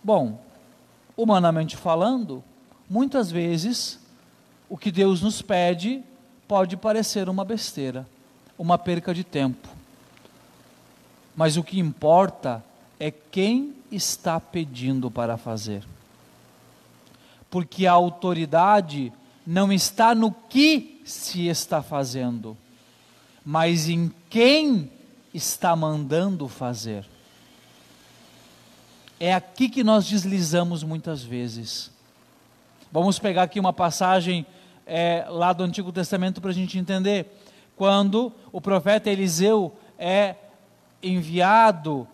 Bom, 0.05 0.39
humanamente 1.17 1.75
falando, 1.75 2.43
muitas 2.87 3.31
vezes 3.31 3.99
o 4.69 4.77
que 4.77 4.91
Deus 4.91 5.19
nos 5.19 5.41
pede 5.41 6.03
pode 6.47 6.77
parecer 6.77 7.27
uma 7.27 7.43
besteira, 7.43 8.07
uma 8.55 8.77
perca 8.77 9.15
de 9.15 9.23
tempo. 9.23 9.67
Mas 11.35 11.57
o 11.57 11.63
que 11.63 11.79
importa 11.79 12.63
é 12.99 13.09
quem 13.09 13.73
está 13.91 14.39
pedindo 14.39 15.09
para 15.09 15.37
fazer. 15.37 15.83
Porque 17.49 17.87
a 17.87 17.93
autoridade 17.93 19.11
não 19.43 19.73
está 19.73 20.13
no 20.13 20.31
que 20.31 21.01
se 21.03 21.47
está 21.47 21.81
fazendo, 21.81 22.55
mas 23.43 23.89
em 23.89 24.13
quem 24.29 24.91
está 25.33 25.75
mandando 25.75 26.47
fazer. 26.47 27.14
É 29.19 29.33
aqui 29.33 29.69
que 29.69 29.83
nós 29.83 30.05
deslizamos 30.05 30.83
muitas 30.83 31.23
vezes. 31.23 31.89
Vamos 32.91 33.17
pegar 33.17 33.43
aqui 33.43 33.59
uma 33.59 33.71
passagem 33.71 34.45
é, 34.85 35.25
lá 35.29 35.53
do 35.53 35.63
Antigo 35.63 35.91
Testamento 35.91 36.41
para 36.41 36.51
a 36.51 36.53
gente 36.53 36.77
entender. 36.77 37.25
Quando 37.77 38.31
o 38.51 38.59
profeta 38.59 39.09
Eliseu 39.09 39.73
é 39.97 40.35
enviado 41.01 42.05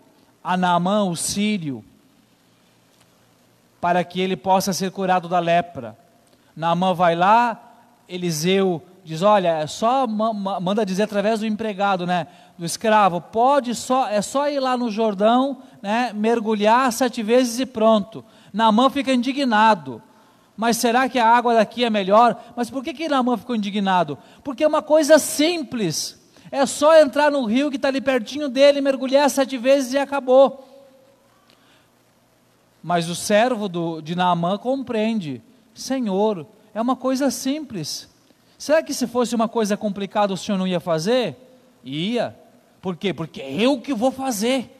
a 0.44 0.56
Naamã, 0.56 1.04
o 1.04 1.16
sírio, 1.16 1.84
para 3.80 4.04
que 4.04 4.20
ele 4.20 4.36
possa 4.36 4.72
ser 4.72 4.92
curado 4.92 5.28
da 5.28 5.40
lepra. 5.40 5.98
Naamã 6.54 6.94
vai 6.94 7.16
lá, 7.16 7.72
Eliseu 8.08 8.80
diz: 9.04 9.22
Olha, 9.22 9.58
é 9.58 9.66
só 9.66 10.06
manda 10.06 10.86
dizer 10.86 11.02
através 11.02 11.40
do 11.40 11.46
empregado, 11.46 12.06
né, 12.06 12.28
do 12.62 12.66
escravo, 12.66 13.20
pode 13.20 13.74
só 13.74 14.06
é 14.06 14.22
só 14.22 14.48
ir 14.48 14.60
lá 14.60 14.76
no 14.76 14.88
Jordão, 14.88 15.58
né, 15.82 16.12
mergulhar 16.14 16.92
sete 16.92 17.20
vezes 17.20 17.58
e 17.58 17.66
pronto. 17.66 18.24
Naamã 18.52 18.88
fica 18.88 19.12
indignado. 19.12 20.00
Mas 20.56 20.76
será 20.76 21.08
que 21.08 21.18
a 21.18 21.26
água 21.26 21.54
daqui 21.54 21.84
é 21.84 21.90
melhor? 21.90 22.40
Mas 22.54 22.70
por 22.70 22.84
que 22.84 22.94
que 22.94 23.08
Naamã 23.08 23.36
ficou 23.36 23.56
indignado? 23.56 24.16
Porque 24.44 24.62
é 24.62 24.68
uma 24.68 24.80
coisa 24.80 25.18
simples. 25.18 26.22
É 26.52 26.64
só 26.64 26.96
entrar 27.00 27.32
no 27.32 27.44
rio 27.46 27.68
que 27.68 27.74
está 27.74 27.88
ali 27.88 28.00
pertinho 28.00 28.48
dele, 28.48 28.80
mergulhar 28.80 29.28
sete 29.28 29.58
vezes 29.58 29.92
e 29.94 29.98
acabou. 29.98 30.64
Mas 32.80 33.08
o 33.08 33.16
servo 33.16 33.68
do, 33.68 34.00
de 34.00 34.14
Naamã 34.14 34.56
compreende: 34.56 35.42
Senhor, 35.74 36.46
é 36.72 36.80
uma 36.80 36.94
coisa 36.94 37.28
simples. 37.28 38.08
Será 38.56 38.84
que 38.84 38.94
se 38.94 39.08
fosse 39.08 39.34
uma 39.34 39.48
coisa 39.48 39.76
complicada 39.76 40.32
o 40.32 40.36
senhor 40.36 40.56
não 40.56 40.68
ia 40.68 40.78
fazer? 40.78 41.36
Ia. 41.82 42.40
Por 42.82 42.96
quê? 42.96 43.14
Porque 43.14 43.40
é 43.40 43.52
eu 43.52 43.80
que 43.80 43.94
vou 43.94 44.10
fazer. 44.10 44.78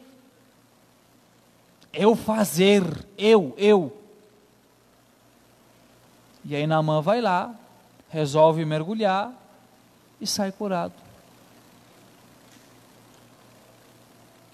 Eu 1.93 2.17
fazer, 2.17 2.83
eu, 3.17 3.55
eu. 3.57 3.97
E 6.45 6.57
aí 6.57 6.67
Naamã 6.67 7.01
vai 7.01 7.21
lá, 7.21 7.55
resolve 8.09 8.65
mergulhar 8.65 9.33
e 10.21 10.27
sai 10.27 10.51
curado. 10.51 10.95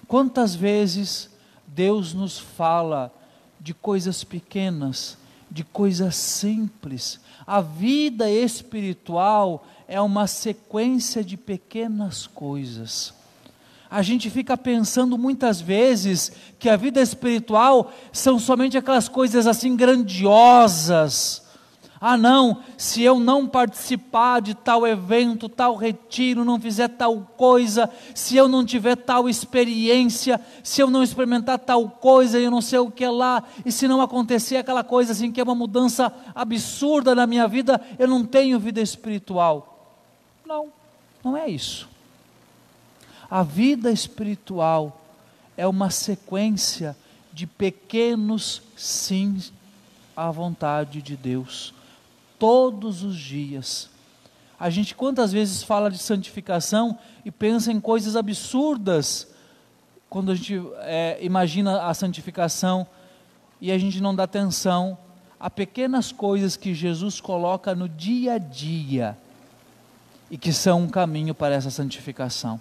Quantas 0.07 0.53
vezes 0.53 1.29
Deus 1.65 2.13
nos 2.13 2.37
fala 2.37 3.11
de 3.59 3.73
coisas 3.73 4.23
pequenas, 4.23 5.17
de 5.49 5.63
coisas 5.63 6.15
simples. 6.15 7.19
A 7.45 7.61
vida 7.61 8.29
espiritual 8.29 9.65
é 9.87 9.99
uma 9.99 10.27
sequência 10.27 11.23
de 11.23 11.35
pequenas 11.35 12.27
coisas. 12.27 13.13
A 13.89 14.01
gente 14.01 14.29
fica 14.29 14.55
pensando 14.55 15.17
muitas 15.17 15.59
vezes 15.59 16.31
que 16.59 16.69
a 16.69 16.77
vida 16.77 17.01
espiritual 17.01 17.91
são 18.11 18.37
somente 18.37 18.77
aquelas 18.77 19.09
coisas 19.09 19.47
assim 19.47 19.75
grandiosas, 19.75 21.43
ah, 22.01 22.15
não, 22.15 22.63
se 22.77 23.03
eu 23.03 23.19
não 23.19 23.45
participar 23.45 24.39
de 24.39 24.53
tal 24.53 24.87
evento, 24.87 25.49
tal 25.49 25.75
retiro, 25.75 26.45
não 26.45 26.57
fizer 26.57 26.87
tal 26.87 27.19
coisa, 27.35 27.89
se 28.15 28.37
eu 28.37 28.47
não 28.47 28.65
tiver 28.65 28.95
tal 28.95 29.27
experiência, 29.27 30.39
se 30.63 30.81
eu 30.81 30.89
não 30.89 31.03
experimentar 31.03 31.59
tal 31.59 31.89
coisa, 31.89 32.39
eu 32.39 32.49
não 32.49 32.61
sei 32.61 32.79
o 32.79 32.89
que 32.89 33.03
é 33.03 33.09
lá, 33.09 33.43
e 33.65 33.71
se 33.71 33.85
não 33.85 34.01
acontecer 34.01 34.55
aquela 34.55 34.81
coisa 34.81 35.11
assim 35.11 35.29
que 35.29 35.41
é 35.41 35.43
uma 35.43 35.53
mudança 35.53 36.13
absurda 36.33 37.13
na 37.13 37.27
minha 37.27 37.49
vida, 37.49 37.81
eu 37.99 38.07
não 38.07 38.23
tenho 38.23 38.57
vida 38.59 38.79
espiritual. 38.79 39.97
Não, 40.45 40.71
não 41.21 41.35
é 41.35 41.49
isso. 41.49 41.88
A 43.29 43.43
vida 43.43 43.91
espiritual 43.91 45.01
é 45.55 45.67
uma 45.67 45.89
sequência 45.89 46.97
de 47.31 47.45
pequenos 47.45 48.61
sims 48.75 49.53
à 50.15 50.31
vontade 50.31 51.01
de 51.01 51.15
Deus 51.15 51.73
todos 52.39 53.03
os 53.03 53.15
dias. 53.15 53.89
A 54.59 54.69
gente 54.69 54.95
quantas 54.95 55.31
vezes 55.31 55.61
fala 55.61 55.91
de 55.91 55.97
santificação 55.97 56.97
e 57.23 57.29
pensa 57.29 57.71
em 57.71 57.79
coisas 57.79 58.15
absurdas 58.15 59.27
quando 60.09 60.31
a 60.31 60.35
gente 60.35 60.59
é, 60.79 61.19
imagina 61.21 61.83
a 61.83 61.93
santificação 61.93 62.87
e 63.61 63.71
a 63.71 63.77
gente 63.77 64.01
não 64.01 64.15
dá 64.15 64.23
atenção 64.23 64.97
a 65.39 65.49
pequenas 65.49 66.11
coisas 66.11 66.57
que 66.57 66.73
Jesus 66.73 67.21
coloca 67.21 67.75
no 67.75 67.87
dia 67.87 68.33
a 68.33 68.37
dia 68.37 69.17
e 70.31 70.37
que 70.37 70.51
são 70.51 70.81
um 70.81 70.89
caminho 70.89 71.35
para 71.35 71.55
essa 71.55 71.69
santificação. 71.69 72.59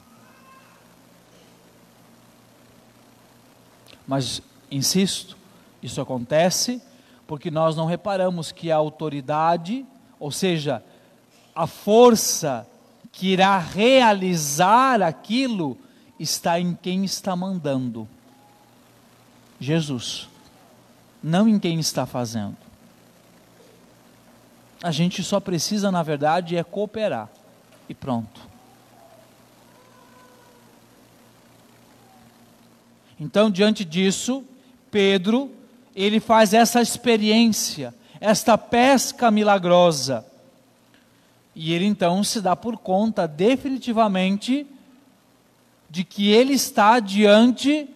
Mas, 4.09 4.41
insisto, 4.71 5.37
isso 5.83 6.01
acontece 6.01 6.81
porque 7.27 7.51
nós 7.51 7.77
não 7.77 7.85
reparamos 7.85 8.51
que 8.51 8.73
a 8.73 8.77
autoridade, 8.77 9.85
ou 10.19 10.33
seja, 10.33 10.83
a 11.55 11.67
força 11.67 12.67
que 13.13 13.29
irá 13.29 13.59
realizar 13.59 15.03
aquilo, 15.03 15.77
está 16.19 16.59
em 16.59 16.75
quem 16.75 17.05
está 17.05 17.37
mandando. 17.37 18.09
Jesus, 19.61 20.27
não 21.23 21.47
em 21.47 21.59
quem 21.59 21.79
está 21.79 22.07
fazendo. 22.07 22.57
A 24.83 24.91
gente 24.91 25.23
só 25.23 25.39
precisa, 25.39 25.91
na 25.91 26.03
verdade, 26.03 26.57
é 26.57 26.65
cooperar. 26.65 27.29
E 27.89 27.95
pronto. 27.95 28.41
Então, 33.19 33.51
diante 33.51 33.85
disso, 33.85 34.45
Pedro 34.91 35.51
ele 35.99 36.21
faz 36.21 36.55
essa 36.55 36.81
experiência, 36.81 37.93
esta 38.21 38.57
pesca 38.57 39.33
milagrosa. 39.33 40.25
E 41.57 41.73
ele 41.73 41.87
então 41.87 42.23
se 42.23 42.41
dá 42.41 42.55
por 42.55 42.77
conta 42.77 43.27
definitivamente 43.27 44.65
de 45.91 46.05
que 46.05 46.31
ele 46.31 46.53
está 46.53 47.01
diante 47.01 47.89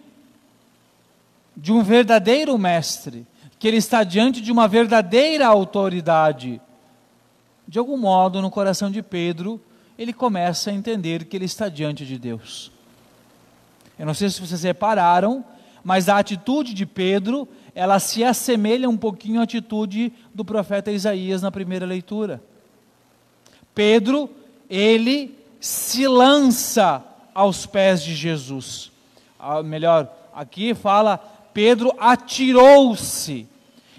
de 1.55 1.71
um 1.71 1.81
verdadeiro 1.81 2.57
mestre, 2.57 3.25
que 3.57 3.69
ele 3.69 3.77
está 3.77 4.03
diante 4.03 4.41
de 4.41 4.51
uma 4.51 4.67
verdadeira 4.67 5.47
autoridade. 5.47 6.59
De 7.65 7.79
algum 7.79 7.95
modo, 7.95 8.41
no 8.41 8.51
coração 8.51 8.91
de 8.91 9.01
Pedro, 9.01 9.61
ele 9.97 10.11
começa 10.11 10.71
a 10.71 10.73
entender 10.73 11.23
que 11.23 11.37
ele 11.37 11.45
está 11.45 11.69
diante 11.69 12.05
de 12.05 12.19
Deus. 12.19 12.69
Eu 13.97 14.05
não 14.05 14.13
sei 14.13 14.29
se 14.29 14.41
vocês 14.41 14.63
repararam, 14.63 15.43
mas 15.83 16.09
a 16.09 16.17
atitude 16.17 16.73
de 16.73 16.85
Pedro 16.85 17.47
ela 17.75 17.99
se 17.99 18.23
assemelha 18.23 18.89
um 18.89 18.97
pouquinho 18.97 19.39
à 19.39 19.43
atitude 19.43 20.13
do 20.33 20.45
profeta 20.45 20.91
Isaías 20.91 21.41
na 21.41 21.51
primeira 21.51 21.85
leitura. 21.85 22.41
Pedro, 23.73 24.29
ele 24.69 25.35
se 25.59 26.07
lança 26.07 27.03
aos 27.33 27.65
pés 27.65 28.03
de 28.03 28.13
Jesus. 28.13 28.91
Ah, 29.39 29.63
melhor, 29.63 30.11
aqui 30.33 30.73
fala, 30.73 31.17
Pedro 31.53 31.93
atirou-se. 31.99 33.47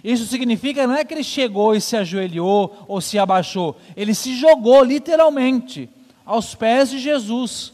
Isso 0.03 0.27
significa 0.27 0.87
não 0.87 0.95
é 0.95 1.05
que 1.05 1.15
ele 1.15 1.25
chegou 1.25 1.75
e 1.75 1.81
se 1.81 1.97
ajoelhou 1.97 2.85
ou 2.87 3.01
se 3.01 3.19
abaixou, 3.19 3.77
ele 3.97 4.15
se 4.15 4.37
jogou 4.37 4.85
literalmente 4.85 5.89
aos 6.25 6.55
pés 6.55 6.91
de 6.91 6.99
Jesus. 6.99 7.73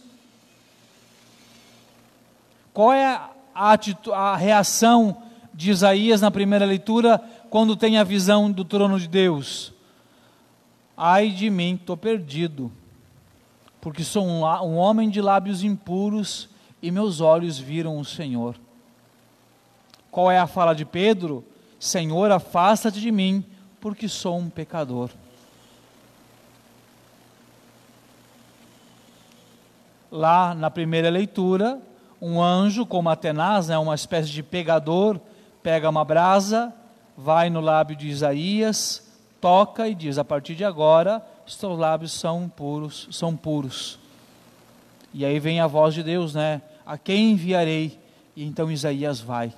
Qual 2.81 2.95
é 2.95 3.05
a, 3.55 3.79
a 4.15 4.37
reação 4.37 5.23
de 5.53 5.71
Isaías 5.71 6.23
na 6.23 6.31
primeira 6.31 6.65
leitura 6.65 7.23
quando 7.51 7.77
tem 7.77 7.99
a 7.99 8.03
visão 8.03 8.51
do 8.51 8.65
trono 8.65 8.99
de 8.99 9.07
Deus? 9.07 9.71
Ai 10.97 11.29
de 11.29 11.51
mim, 11.51 11.75
estou 11.75 11.95
perdido, 11.95 12.73
porque 13.83 14.03
sou 14.03 14.25
um, 14.25 14.47
um 14.47 14.79
homem 14.79 15.11
de 15.11 15.21
lábios 15.21 15.63
impuros 15.63 16.49
e 16.81 16.91
meus 16.91 17.21
olhos 17.21 17.59
viram 17.59 17.99
o 17.99 18.05
Senhor. 18.05 18.57
Qual 20.11 20.31
é 20.31 20.39
a 20.39 20.47
fala 20.47 20.73
de 20.73 20.87
Pedro? 20.87 21.45
Senhor, 21.79 22.33
afasta-te 22.33 22.99
de 22.99 23.13
mim, 23.13 23.45
porque 23.79 24.09
sou 24.09 24.39
um 24.39 24.49
pecador. 24.49 25.11
Lá 30.11 30.55
na 30.55 30.71
primeira 30.71 31.11
leitura, 31.11 31.79
um 32.21 32.43
anjo, 32.43 32.85
como 32.85 33.09
Atenas, 33.09 33.69
né, 33.69 33.79
uma 33.79 33.95
espécie 33.95 34.29
de 34.29 34.43
pegador, 34.43 35.19
pega 35.63 35.89
uma 35.89 36.05
brasa, 36.05 36.73
vai 37.17 37.49
no 37.49 37.61
lábio 37.61 37.97
de 37.97 38.09
Isaías, 38.09 39.03
toca 39.41 39.89
e 39.89 39.95
diz: 39.95 40.19
A 40.19 40.25
partir 40.25 40.55
de 40.55 40.65
agora, 40.65 41.25
os 41.47 41.57
teus 41.57 41.79
lábios 41.79 42.13
são 42.13 42.49
puros, 42.49 43.09
são 43.11 43.37
puros. 43.37 43.99
E 45.13 45.25
aí 45.25 45.41
vem 45.41 45.61
a 45.61 45.67
voz 45.67 45.95
de 45.95 46.03
Deus, 46.03 46.35
né? 46.35 46.63
A 46.85 46.99
quem 46.99 47.33
enviarei? 47.33 47.99
E 48.37 48.45
então 48.45 48.71
Isaías 48.71 49.21
vai. 49.21 49.53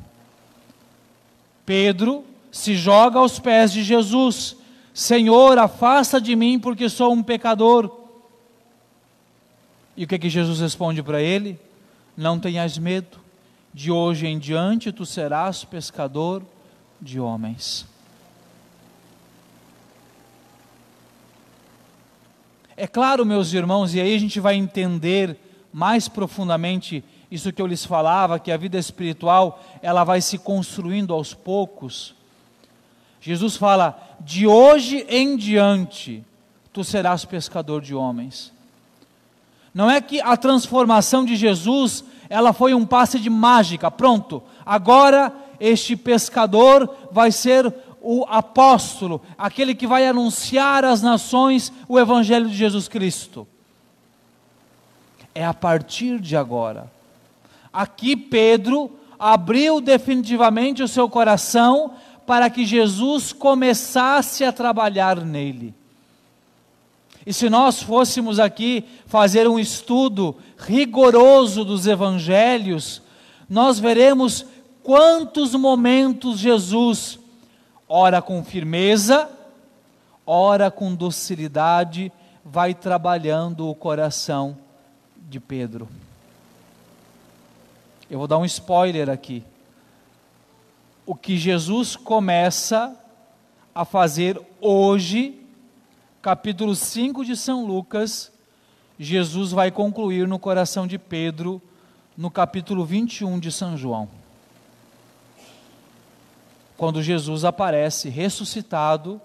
Pedro 1.67 2.25
se 2.51 2.75
joga 2.75 3.19
aos 3.19 3.39
pés 3.39 3.73
de 3.73 3.83
Jesus: 3.83 4.57
Senhor, 4.95 5.59
afasta 5.59 6.21
de 6.21 6.37
mim, 6.37 6.59
porque 6.59 6.89
sou 6.89 7.13
um 7.13 7.23
pecador. 7.23 7.99
E 9.97 10.05
o 10.05 10.07
que, 10.07 10.19
que 10.19 10.31
Jesus 10.31 10.61
responde 10.61 11.03
para 11.03 11.21
ele? 11.21 11.59
Não 12.17 12.39
tenhas 12.39 12.77
medo, 12.77 13.19
de 13.73 13.91
hoje 13.91 14.27
em 14.27 14.39
diante 14.39 14.93
tu 14.93 15.07
serás 15.07 15.65
pescador 15.65 16.43
de 17.01 17.19
homens. 17.19 17.87
É 22.77 22.87
claro, 22.87 23.25
meus 23.25 23.53
irmãos, 23.53 23.95
e 23.95 24.01
aí 24.01 24.15
a 24.15 24.19
gente 24.19 24.41
vai 24.41 24.57
entender 24.57 25.39
mais 25.73 26.09
profundamente 26.09 27.05
isso 27.31 27.53
que 27.53 27.63
eu 27.63 27.67
lhes 27.67 27.85
falava, 27.85 28.39
que 28.39 28.53
a 28.53 28.57
vida 28.57 28.79
espiritual, 28.79 29.63
ela 29.81 30.05
vai 30.05 30.21
se 30.21 30.37
construindo 30.37 31.15
aos 31.15 31.33
poucos. 31.33 32.15
Jesus 33.21 33.57
fala: 33.57 34.17
"De 34.21 34.47
hoje 34.47 35.07
em 35.09 35.37
diante 35.37 36.25
tu 36.73 36.85
serás 36.85 37.25
pescador 37.25 37.81
de 37.81 37.95
homens". 37.95 38.53
Não 39.75 39.91
é 39.91 40.01
que 40.01 40.21
a 40.21 40.37
transformação 40.37 41.25
de 41.25 41.37
Jesus, 41.37 42.05
ela 42.29 42.53
foi 42.53 42.75
um 42.75 42.85
passe 42.85 43.19
de 43.19 43.31
mágica, 43.31 43.91
pronto. 43.91 44.43
Agora 44.65 45.33
este 45.59 45.97
pescador 45.97 46.93
vai 47.11 47.31
ser 47.31 47.73
o 48.01 48.25
apóstolo, 48.29 49.23
aquele 49.39 49.75
que 49.75 49.87
vai 49.87 50.07
anunciar 50.07 50.85
às 50.85 51.01
nações 51.01 51.73
o 51.89 51.99
evangelho 51.99 52.49
de 52.49 52.57
Jesus 52.57 52.89
Cristo. 52.89 53.47
É 55.35 55.45
a 55.45 55.55
partir 55.55 56.19
de 56.21 56.37
agora. 56.37 56.91
Aqui 57.73 58.17
Pedro 58.17 58.91
abriu 59.19 59.81
definitivamente 59.81 60.83
o 60.83 60.89
seu 60.89 61.09
coração 61.09 61.93
para 62.27 62.51
que 62.51 62.67
Jesus 62.67 63.33
começasse 63.33 64.45
a 64.45 64.53
trabalhar 64.53 65.25
nele. 65.25 65.75
E 67.25 67.33
se 67.33 67.49
nós 67.49 67.83
fôssemos 67.83 68.41
aqui 68.41 68.85
fazer 69.07 69.47
um 69.49 69.59
estudo 69.59 70.37
rigoroso 70.59 71.65
dos 71.65 71.87
evangelhos, 71.87 73.03
nós 73.49 73.79
veremos 73.79 74.45
quantos 74.83 75.55
momentos 75.55 76.39
Jesus, 76.39 77.19
ora 77.89 78.21
com 78.21 78.43
firmeza, 78.43 79.31
ora 80.27 80.71
com 80.71 80.95
docilidade, 80.95 82.11
vai 82.45 82.75
trabalhando 82.75 83.69
o 83.69 83.75
coração 83.75 84.57
de 85.17 85.39
Pedro. 85.39 85.89
Eu 88.11 88.19
vou 88.19 88.27
dar 88.27 88.39
um 88.39 88.45
spoiler 88.45 89.09
aqui. 89.09 89.45
O 91.07 91.15
que 91.15 91.37
Jesus 91.37 91.95
começa 91.97 92.95
a 93.75 93.85
fazer 93.85 94.41
hoje 94.61 95.42
capítulo 96.23 96.77
5 96.77 97.25
de 97.25 97.37
São 97.37 97.67
Lucas, 97.67 98.31
Jesus 98.97 99.51
vai 99.51 99.73
concluir 99.73 100.29
no 100.29 100.39
coração 100.39 100.87
de 100.87 100.97
Pedro, 100.97 101.61
no 102.17 102.31
capítulo 102.31 102.85
21 102.85 103.41
de 103.41 103.51
São 103.51 103.77
João. 103.77 104.09
Quando 106.77 107.03
Jesus 107.03 107.45
aparece 107.45 108.09
ressuscitado 108.09 109.21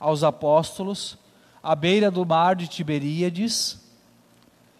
aos 0.00 0.24
apóstolos, 0.24 1.18
à 1.62 1.74
beira 1.74 2.10
do 2.10 2.24
mar 2.24 2.56
de 2.56 2.66
Tiberíades, 2.66 3.78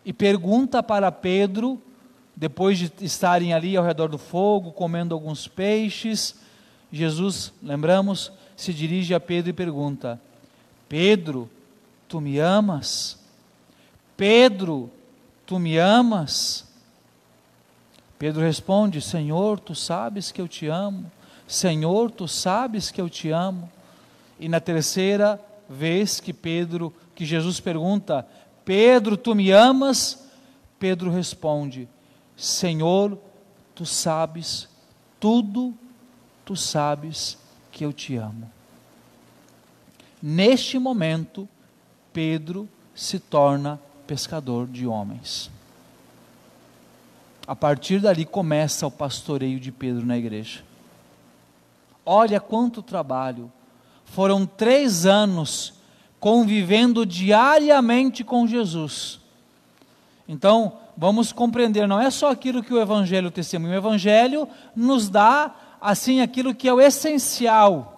e 0.07 0.12
pergunta 0.12 0.83
para 0.83 1.12
Pedro, 1.12 1.78
depois 2.35 2.78
de 2.78 2.90
estarem 3.02 3.52
ali 3.52 3.76
ao 3.76 3.85
redor 3.85 4.09
do 4.09 4.16
fogo, 4.16 4.72
comendo 4.72 5.14
alguns 5.14 5.46
peixes, 5.46 6.35
Jesus, 6.90 7.52
lembramos, 7.62 8.33
se 8.57 8.72
dirige 8.72 9.12
a 9.12 9.20
Pedro 9.20 9.50
e 9.50 9.52
pergunta: 9.52 10.18
Pedro, 10.88 11.50
Tu 12.08 12.20
me 12.20 12.40
amas? 12.40 13.18
Pedro, 14.16 14.90
tu 15.46 15.58
me 15.58 15.78
amas? 15.78 16.66
Pedro 18.18 18.40
responde: 18.42 19.00
Senhor, 19.00 19.60
tu 19.60 19.74
sabes 19.74 20.32
que 20.32 20.40
eu 20.40 20.48
te 20.48 20.66
amo. 20.66 21.10
Senhor, 21.46 22.10
tu 22.10 22.26
sabes 22.26 22.90
que 22.90 23.00
eu 23.00 23.08
te 23.08 23.30
amo. 23.30 23.70
E 24.40 24.48
na 24.48 24.60
terceira 24.60 25.40
vez 25.68 26.18
que 26.18 26.32
Pedro, 26.32 26.92
que 27.14 27.24
Jesus 27.24 27.60
pergunta: 27.60 28.26
Pedro, 28.64 29.16
tu 29.16 29.34
me 29.34 29.52
amas? 29.52 30.26
Pedro 30.78 31.10
responde: 31.10 31.88
Senhor, 32.36 33.18
tu 33.74 33.84
sabes 33.84 34.68
tudo, 35.20 35.74
tu 36.44 36.56
sabes 36.56 37.38
que 37.70 37.84
eu 37.84 37.92
te 37.92 38.16
amo. 38.16 38.50
Neste 40.20 40.78
momento, 40.78 41.48
Pedro 42.12 42.68
se 42.94 43.18
torna 43.18 43.80
pescador 44.06 44.66
de 44.66 44.86
homens. 44.86 45.50
A 47.46 47.54
partir 47.54 48.00
dali 48.00 48.24
começa 48.24 48.86
o 48.86 48.90
pastoreio 48.90 49.60
de 49.60 49.70
Pedro 49.70 50.04
na 50.04 50.18
igreja. 50.18 50.62
Olha 52.04 52.40
quanto 52.40 52.82
trabalho. 52.82 53.50
Foram 54.04 54.44
três 54.46 55.06
anos 55.06 55.74
convivendo 56.18 57.06
diariamente 57.06 58.24
com 58.24 58.46
Jesus. 58.46 59.20
Então, 60.26 60.74
vamos 60.96 61.32
compreender, 61.32 61.86
não 61.86 62.00
é 62.00 62.10
só 62.10 62.30
aquilo 62.30 62.62
que 62.62 62.74
o 62.74 62.80
Evangelho 62.80 63.30
testemunha, 63.30 63.74
o 63.74 63.78
Evangelho 63.78 64.48
nos 64.74 65.08
dá, 65.08 65.54
assim, 65.80 66.20
aquilo 66.20 66.54
que 66.54 66.68
é 66.68 66.72
o 66.72 66.80
essencial 66.80 67.97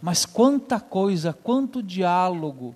mas 0.00 0.24
quanta 0.24 0.78
coisa, 0.78 1.32
quanto 1.32 1.82
diálogo, 1.82 2.74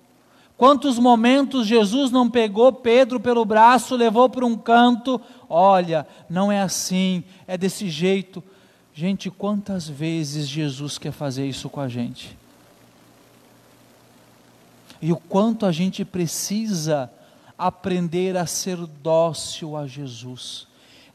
quantos 0.57 0.97
momentos 0.97 1.67
Jesus 1.67 2.11
não 2.11 2.29
pegou 2.29 2.71
Pedro 2.73 3.19
pelo 3.19 3.45
braço, 3.45 3.95
levou 3.95 4.29
para 4.29 4.45
um 4.45 4.57
canto, 4.57 5.21
olha, 5.47 6.07
não 6.29 6.51
é 6.51 6.61
assim, 6.61 7.23
é 7.47 7.57
desse 7.57 7.89
jeito. 7.89 8.43
Gente, 8.93 9.29
quantas 9.29 9.87
vezes 9.87 10.47
Jesus 10.47 10.97
quer 10.97 11.11
fazer 11.11 11.47
isso 11.47 11.69
com 11.69 11.79
a 11.79 11.87
gente? 11.87 12.37
E 15.01 15.11
o 15.11 15.17
quanto 15.17 15.65
a 15.65 15.71
gente 15.71 16.03
precisa 16.03 17.11
aprender 17.57 18.35
a 18.37 18.45
ser 18.45 18.77
dócil 18.77 19.77
a 19.77 19.87
Jesus 19.87 20.70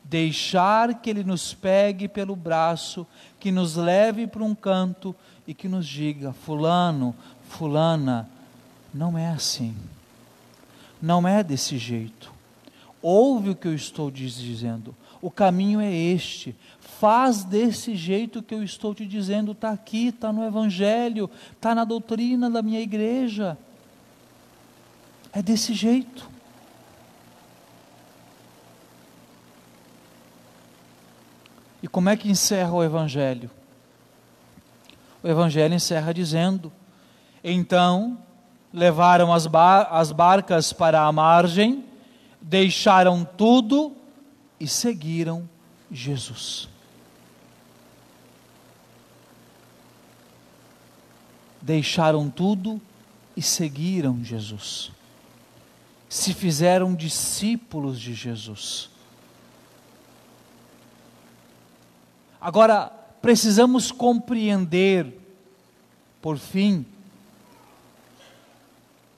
deixar 0.09 1.01
que 1.01 1.11
Ele 1.11 1.25
nos 1.25 1.53
pegue 1.53 2.09
pelo 2.09 2.37
braço, 2.37 3.07
que 3.41 3.51
nos 3.51 3.77
leve 3.77 4.27
para 4.27 4.45
um 4.45 4.55
canto 4.55 5.15
e 5.47 5.55
que 5.55 5.69
nos 5.69 5.87
diga: 5.87 6.33
Fulano, 6.33 7.15
Fulana, 7.49 8.29
não 8.93 9.19
é 9.19 9.29
assim. 9.29 9.75
Não 11.01 11.27
é 11.27 11.43
desse 11.43 11.77
jeito. 11.77 12.33
Ouve 13.03 13.51
o 13.51 13.55
que 13.55 13.69
eu 13.69 13.75
estou 13.75 14.11
dizendo. 14.11 14.95
O 15.21 15.31
caminho 15.31 15.81
é 15.81 15.93
este. 15.93 16.55
Faz 16.81 17.45
desse 17.45 17.95
jeito 17.95 18.43
que 18.43 18.55
eu 18.55 18.63
estou 18.63 18.95
te 18.95 19.05
dizendo. 19.05 19.53
Está 19.53 19.71
aqui, 19.71 20.09
está 20.09 20.33
no 20.33 20.45
Evangelho, 20.45 21.31
está 21.53 21.75
na 21.75 21.85
doutrina 21.85 22.51
da 22.51 22.63
minha 22.63 22.81
igreja. 22.81 23.59
É 25.33 25.43
desse 25.43 25.75
jeito. 25.75 26.36
E 31.87 31.89
como 31.89 32.09
é 32.09 32.17
que 32.17 32.29
encerra 32.29 32.73
o 32.73 32.83
Evangelho? 32.83 33.49
o 35.23 35.29
Evangelho 35.29 35.73
encerra 35.73 36.13
dizendo: 36.13 36.73
Então 37.45 38.19
levaram 38.73 39.33
as, 39.33 39.47
bar 39.47 39.87
as 39.93 40.11
barcas 40.11 40.73
para 40.73 41.03
a 41.03 41.13
margem, 41.13 41.85
deixaram 42.43 43.25
tudo 43.25 43.97
e 44.59 44.67
seguiram 44.67 45.49
Jesus. 45.89 46.69
Deixaram 51.63 52.29
tudo 52.29 52.83
e 53.37 53.43
seguiram 53.43 54.25
Jesus. 54.25 54.91
Se 56.09 56.35
fizeram 56.35 56.97
discípulos 56.97 58.01
de 58.01 58.13
Jesus. 58.13 58.91
Agora, 62.47 62.93
precisamos 63.21 63.91
compreender, 63.91 65.21
por 66.23 66.39
fim, 66.39 66.87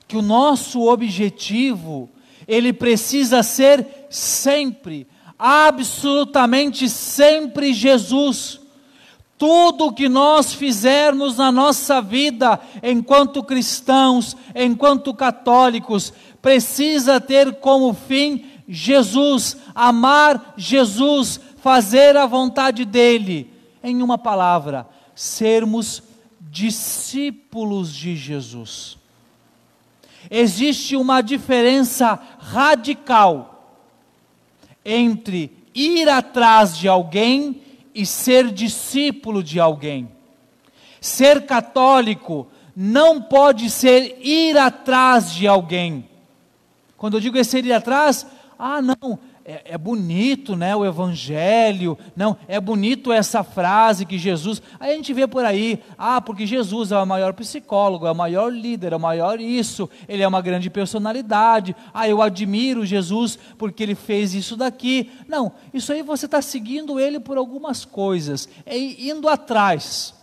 que 0.07 0.17
o 0.17 0.21
nosso 0.23 0.81
objetivo, 0.87 2.09
ele 2.47 2.73
precisa 2.73 3.43
ser 3.43 3.85
sempre, 4.09 5.05
absolutamente 5.37 6.89
sempre 6.89 7.71
Jesus. 7.71 8.59
Tudo 9.37 9.93
que 9.93 10.09
nós 10.09 10.51
fizermos 10.51 11.37
na 11.37 11.51
nossa 11.51 12.01
vida, 12.01 12.59
enquanto 12.81 13.43
cristãos, 13.43 14.35
enquanto 14.55 15.13
católicos, 15.13 16.11
precisa 16.41 17.21
ter 17.21 17.59
como 17.59 17.93
fim 17.93 18.43
Jesus, 18.71 19.57
amar 19.73 20.53
Jesus, 20.55 21.41
fazer 21.61 22.15
a 22.17 22.25
vontade 22.25 22.85
dEle. 22.85 23.51
Em 23.81 24.01
uma 24.01 24.17
palavra, 24.17 24.87
sermos 25.15 26.03
discípulos 26.41 27.93
de 27.93 28.15
Jesus. 28.15 28.97
Existe 30.29 30.95
uma 30.95 31.21
diferença 31.21 32.19
radical 32.39 33.77
entre 34.83 35.51
ir 35.73 36.09
atrás 36.09 36.77
de 36.77 36.87
alguém 36.87 37.61
e 37.93 38.05
ser 38.05 38.51
discípulo 38.51 39.43
de 39.43 39.59
alguém. 39.59 40.09
Ser 40.99 41.45
católico 41.45 42.47
não 42.75 43.21
pode 43.21 43.69
ser 43.69 44.17
ir 44.25 44.57
atrás 44.57 45.33
de 45.33 45.47
alguém. 45.47 46.09
Quando 46.97 47.15
eu 47.15 47.21
digo 47.21 47.37
é 47.37 47.41
ir 47.41 47.73
atrás, 47.73 48.25
ah, 48.57 48.81
não, 48.81 49.17
é, 49.49 49.61
é, 49.65 49.77
bonito, 49.79 50.55
né, 50.55 50.75
o 50.75 50.85
evangelho, 50.85 51.97
não, 52.15 52.37
é 52.47 52.61
bonito 52.61 53.11
essa 53.11 53.43
frase 53.43 54.05
que 54.05 54.15
Jesus, 54.15 54.61
aí 54.79 54.91
a 54.91 54.95
gente 54.95 55.11
vê 55.11 55.25
por 55.25 55.43
aí, 55.43 55.81
ah, 55.97 56.21
porque 56.21 56.45
Jesus 56.45 56.91
é 56.91 56.97
o 56.99 57.07
maior 57.07 57.33
psicólogo, 57.33 58.05
é 58.05 58.11
o 58.11 58.15
maior 58.15 58.53
líder, 58.53 58.93
é 58.93 58.95
o 58.95 58.99
maior 58.99 59.41
isso, 59.41 59.89
ele 60.07 60.21
é 60.21 60.27
uma 60.27 60.39
grande 60.39 60.69
personalidade, 60.69 61.75
ah, 61.91 62.07
eu 62.07 62.21
admiro 62.21 62.85
Jesus 62.85 63.39
porque 63.57 63.81
ele 63.81 63.95
fez 63.95 64.35
isso 64.35 64.55
daqui, 64.55 65.09
não, 65.27 65.51
isso 65.73 65.91
aí 65.91 66.03
você 66.03 66.27
está 66.27 66.43
seguindo 66.43 66.99
ele 66.99 67.19
por 67.19 67.35
algumas 67.35 67.83
coisas, 67.83 68.47
é 68.67 68.77
indo 68.77 69.27
atrás, 69.27 70.13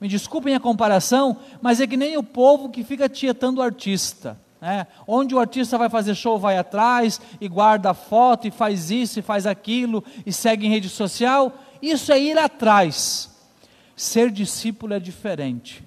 me 0.00 0.08
desculpem 0.08 0.54
a 0.54 0.60
comparação, 0.60 1.36
mas 1.60 1.78
é 1.78 1.86
que 1.86 1.98
nem 1.98 2.16
o 2.16 2.22
povo 2.22 2.70
que 2.70 2.82
fica 2.82 3.06
tietando 3.06 3.60
o 3.60 3.62
artista, 3.62 4.42
é, 4.64 4.86
onde 5.06 5.34
o 5.34 5.38
artista 5.38 5.76
vai 5.76 5.90
fazer 5.90 6.14
show, 6.14 6.38
vai 6.38 6.56
atrás 6.56 7.20
e 7.38 7.46
guarda 7.46 7.90
a 7.90 7.94
foto 7.94 8.48
e 8.48 8.50
faz 8.50 8.90
isso 8.90 9.18
e 9.18 9.22
faz 9.22 9.46
aquilo 9.46 10.02
e 10.24 10.32
segue 10.32 10.66
em 10.66 10.70
rede 10.70 10.88
social. 10.88 11.52
Isso 11.82 12.10
é 12.10 12.18
ir 12.18 12.38
atrás. 12.38 13.30
Ser 13.94 14.30
discípulo 14.30 14.94
é 14.94 14.98
diferente. 14.98 15.84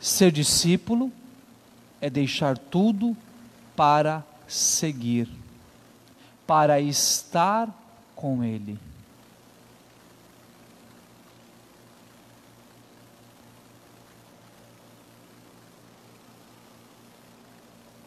Ser 0.00 0.32
discípulo 0.32 1.12
é 2.00 2.10
deixar 2.10 2.58
tudo 2.58 3.16
para 3.76 4.24
seguir, 4.48 5.28
para 6.44 6.80
estar 6.80 7.68
com 8.16 8.42
Ele. 8.42 8.76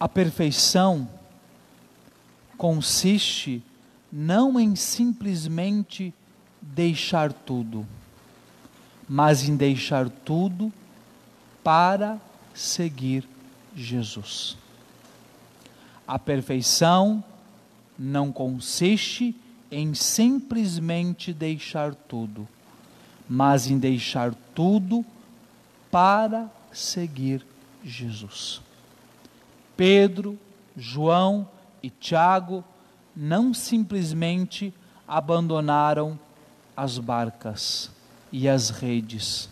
A 0.05 0.07
perfeição 0.07 1.09
consiste 2.55 3.63
não 4.11 4.59
em 4.59 4.75
simplesmente 4.75 6.13
deixar 6.61 7.33
tudo, 7.33 7.87
mas 9.09 9.49
em 9.49 9.57
deixar 9.57 10.07
tudo 10.07 10.71
para 11.63 12.21
seguir 12.53 13.27
Jesus. 13.75 14.55
A 16.07 16.19
perfeição 16.19 17.23
não 17.97 18.31
consiste 18.31 19.35
em 19.71 19.95
simplesmente 19.95 21.33
deixar 21.33 21.95
tudo, 21.95 22.47
mas 23.27 23.65
em 23.71 23.79
deixar 23.79 24.35
tudo 24.53 25.03
para 25.89 26.47
seguir 26.71 27.43
Jesus. 27.83 28.61
Pedro, 29.75 30.37
João 30.75 31.47
e 31.81 31.89
Tiago 31.89 32.63
não 33.15 33.53
simplesmente 33.53 34.73
abandonaram 35.07 36.19
as 36.75 36.97
barcas 36.97 37.89
e 38.31 38.49
as 38.49 38.69
redes. 38.69 39.49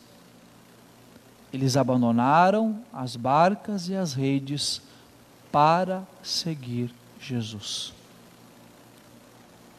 Eles 1.52 1.78
abandonaram 1.78 2.82
as 2.92 3.16
barcas 3.16 3.88
e 3.88 3.96
as 3.96 4.14
redes 4.14 4.82
para 5.52 6.04
seguir 6.24 6.94
Jesus. 7.20 7.94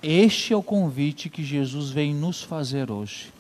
Este 0.03 0.53
é 0.53 0.57
o 0.57 0.63
convite 0.63 1.29
que 1.29 1.43
Jesus 1.43 1.91
vem 1.91 2.15
nos 2.15 2.43
fazer 2.43 2.91
hoje. 2.91 3.33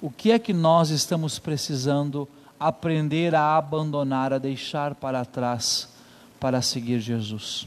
O 0.00 0.10
que 0.10 0.30
é 0.30 0.38
que 0.38 0.52
nós 0.52 0.90
estamos 0.90 1.38
precisando 1.38 2.28
aprender 2.58 3.34
a 3.34 3.56
abandonar, 3.56 4.32
a 4.32 4.38
deixar 4.38 4.94
para 4.94 5.24
trás 5.24 5.88
para 6.40 6.62
seguir 6.62 7.00
Jesus. 7.00 7.66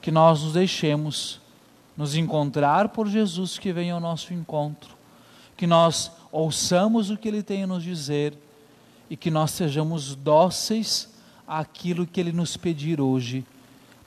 Que 0.00 0.10
nós 0.10 0.42
nos 0.42 0.54
deixemos 0.54 1.40
nos 1.96 2.14
encontrar 2.14 2.88
por 2.88 3.06
Jesus 3.06 3.58
que 3.58 3.72
vem 3.72 3.90
ao 3.90 4.00
nosso 4.00 4.32
encontro, 4.32 4.96
que 5.56 5.66
nós 5.66 6.10
ouçamos 6.32 7.10
o 7.10 7.16
que 7.16 7.28
Ele 7.28 7.42
tem 7.42 7.64
a 7.64 7.66
nos 7.66 7.82
dizer 7.82 8.34
e 9.10 9.16
que 9.16 9.30
nós 9.30 9.50
sejamos 9.50 10.14
dóceis 10.14 11.10
àquilo 11.46 12.06
que 12.06 12.18
Ele 12.18 12.32
nos 12.32 12.56
pedir 12.56 13.00
hoje, 13.02 13.44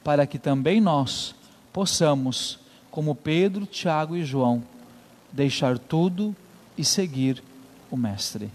para 0.04 0.26
que 0.26 0.40
também 0.40 0.82
nós 0.82 1.36
possamos, 1.72 2.58
como 2.90 3.14
Pedro, 3.14 3.68
Tiago 3.68 4.16
e 4.16 4.26
João, 4.26 4.64
deixar 5.32 5.78
tudo 5.78 6.36
e 6.78 6.84
seguir 6.84 7.44
o 7.90 7.98
Mestre. 7.98 8.50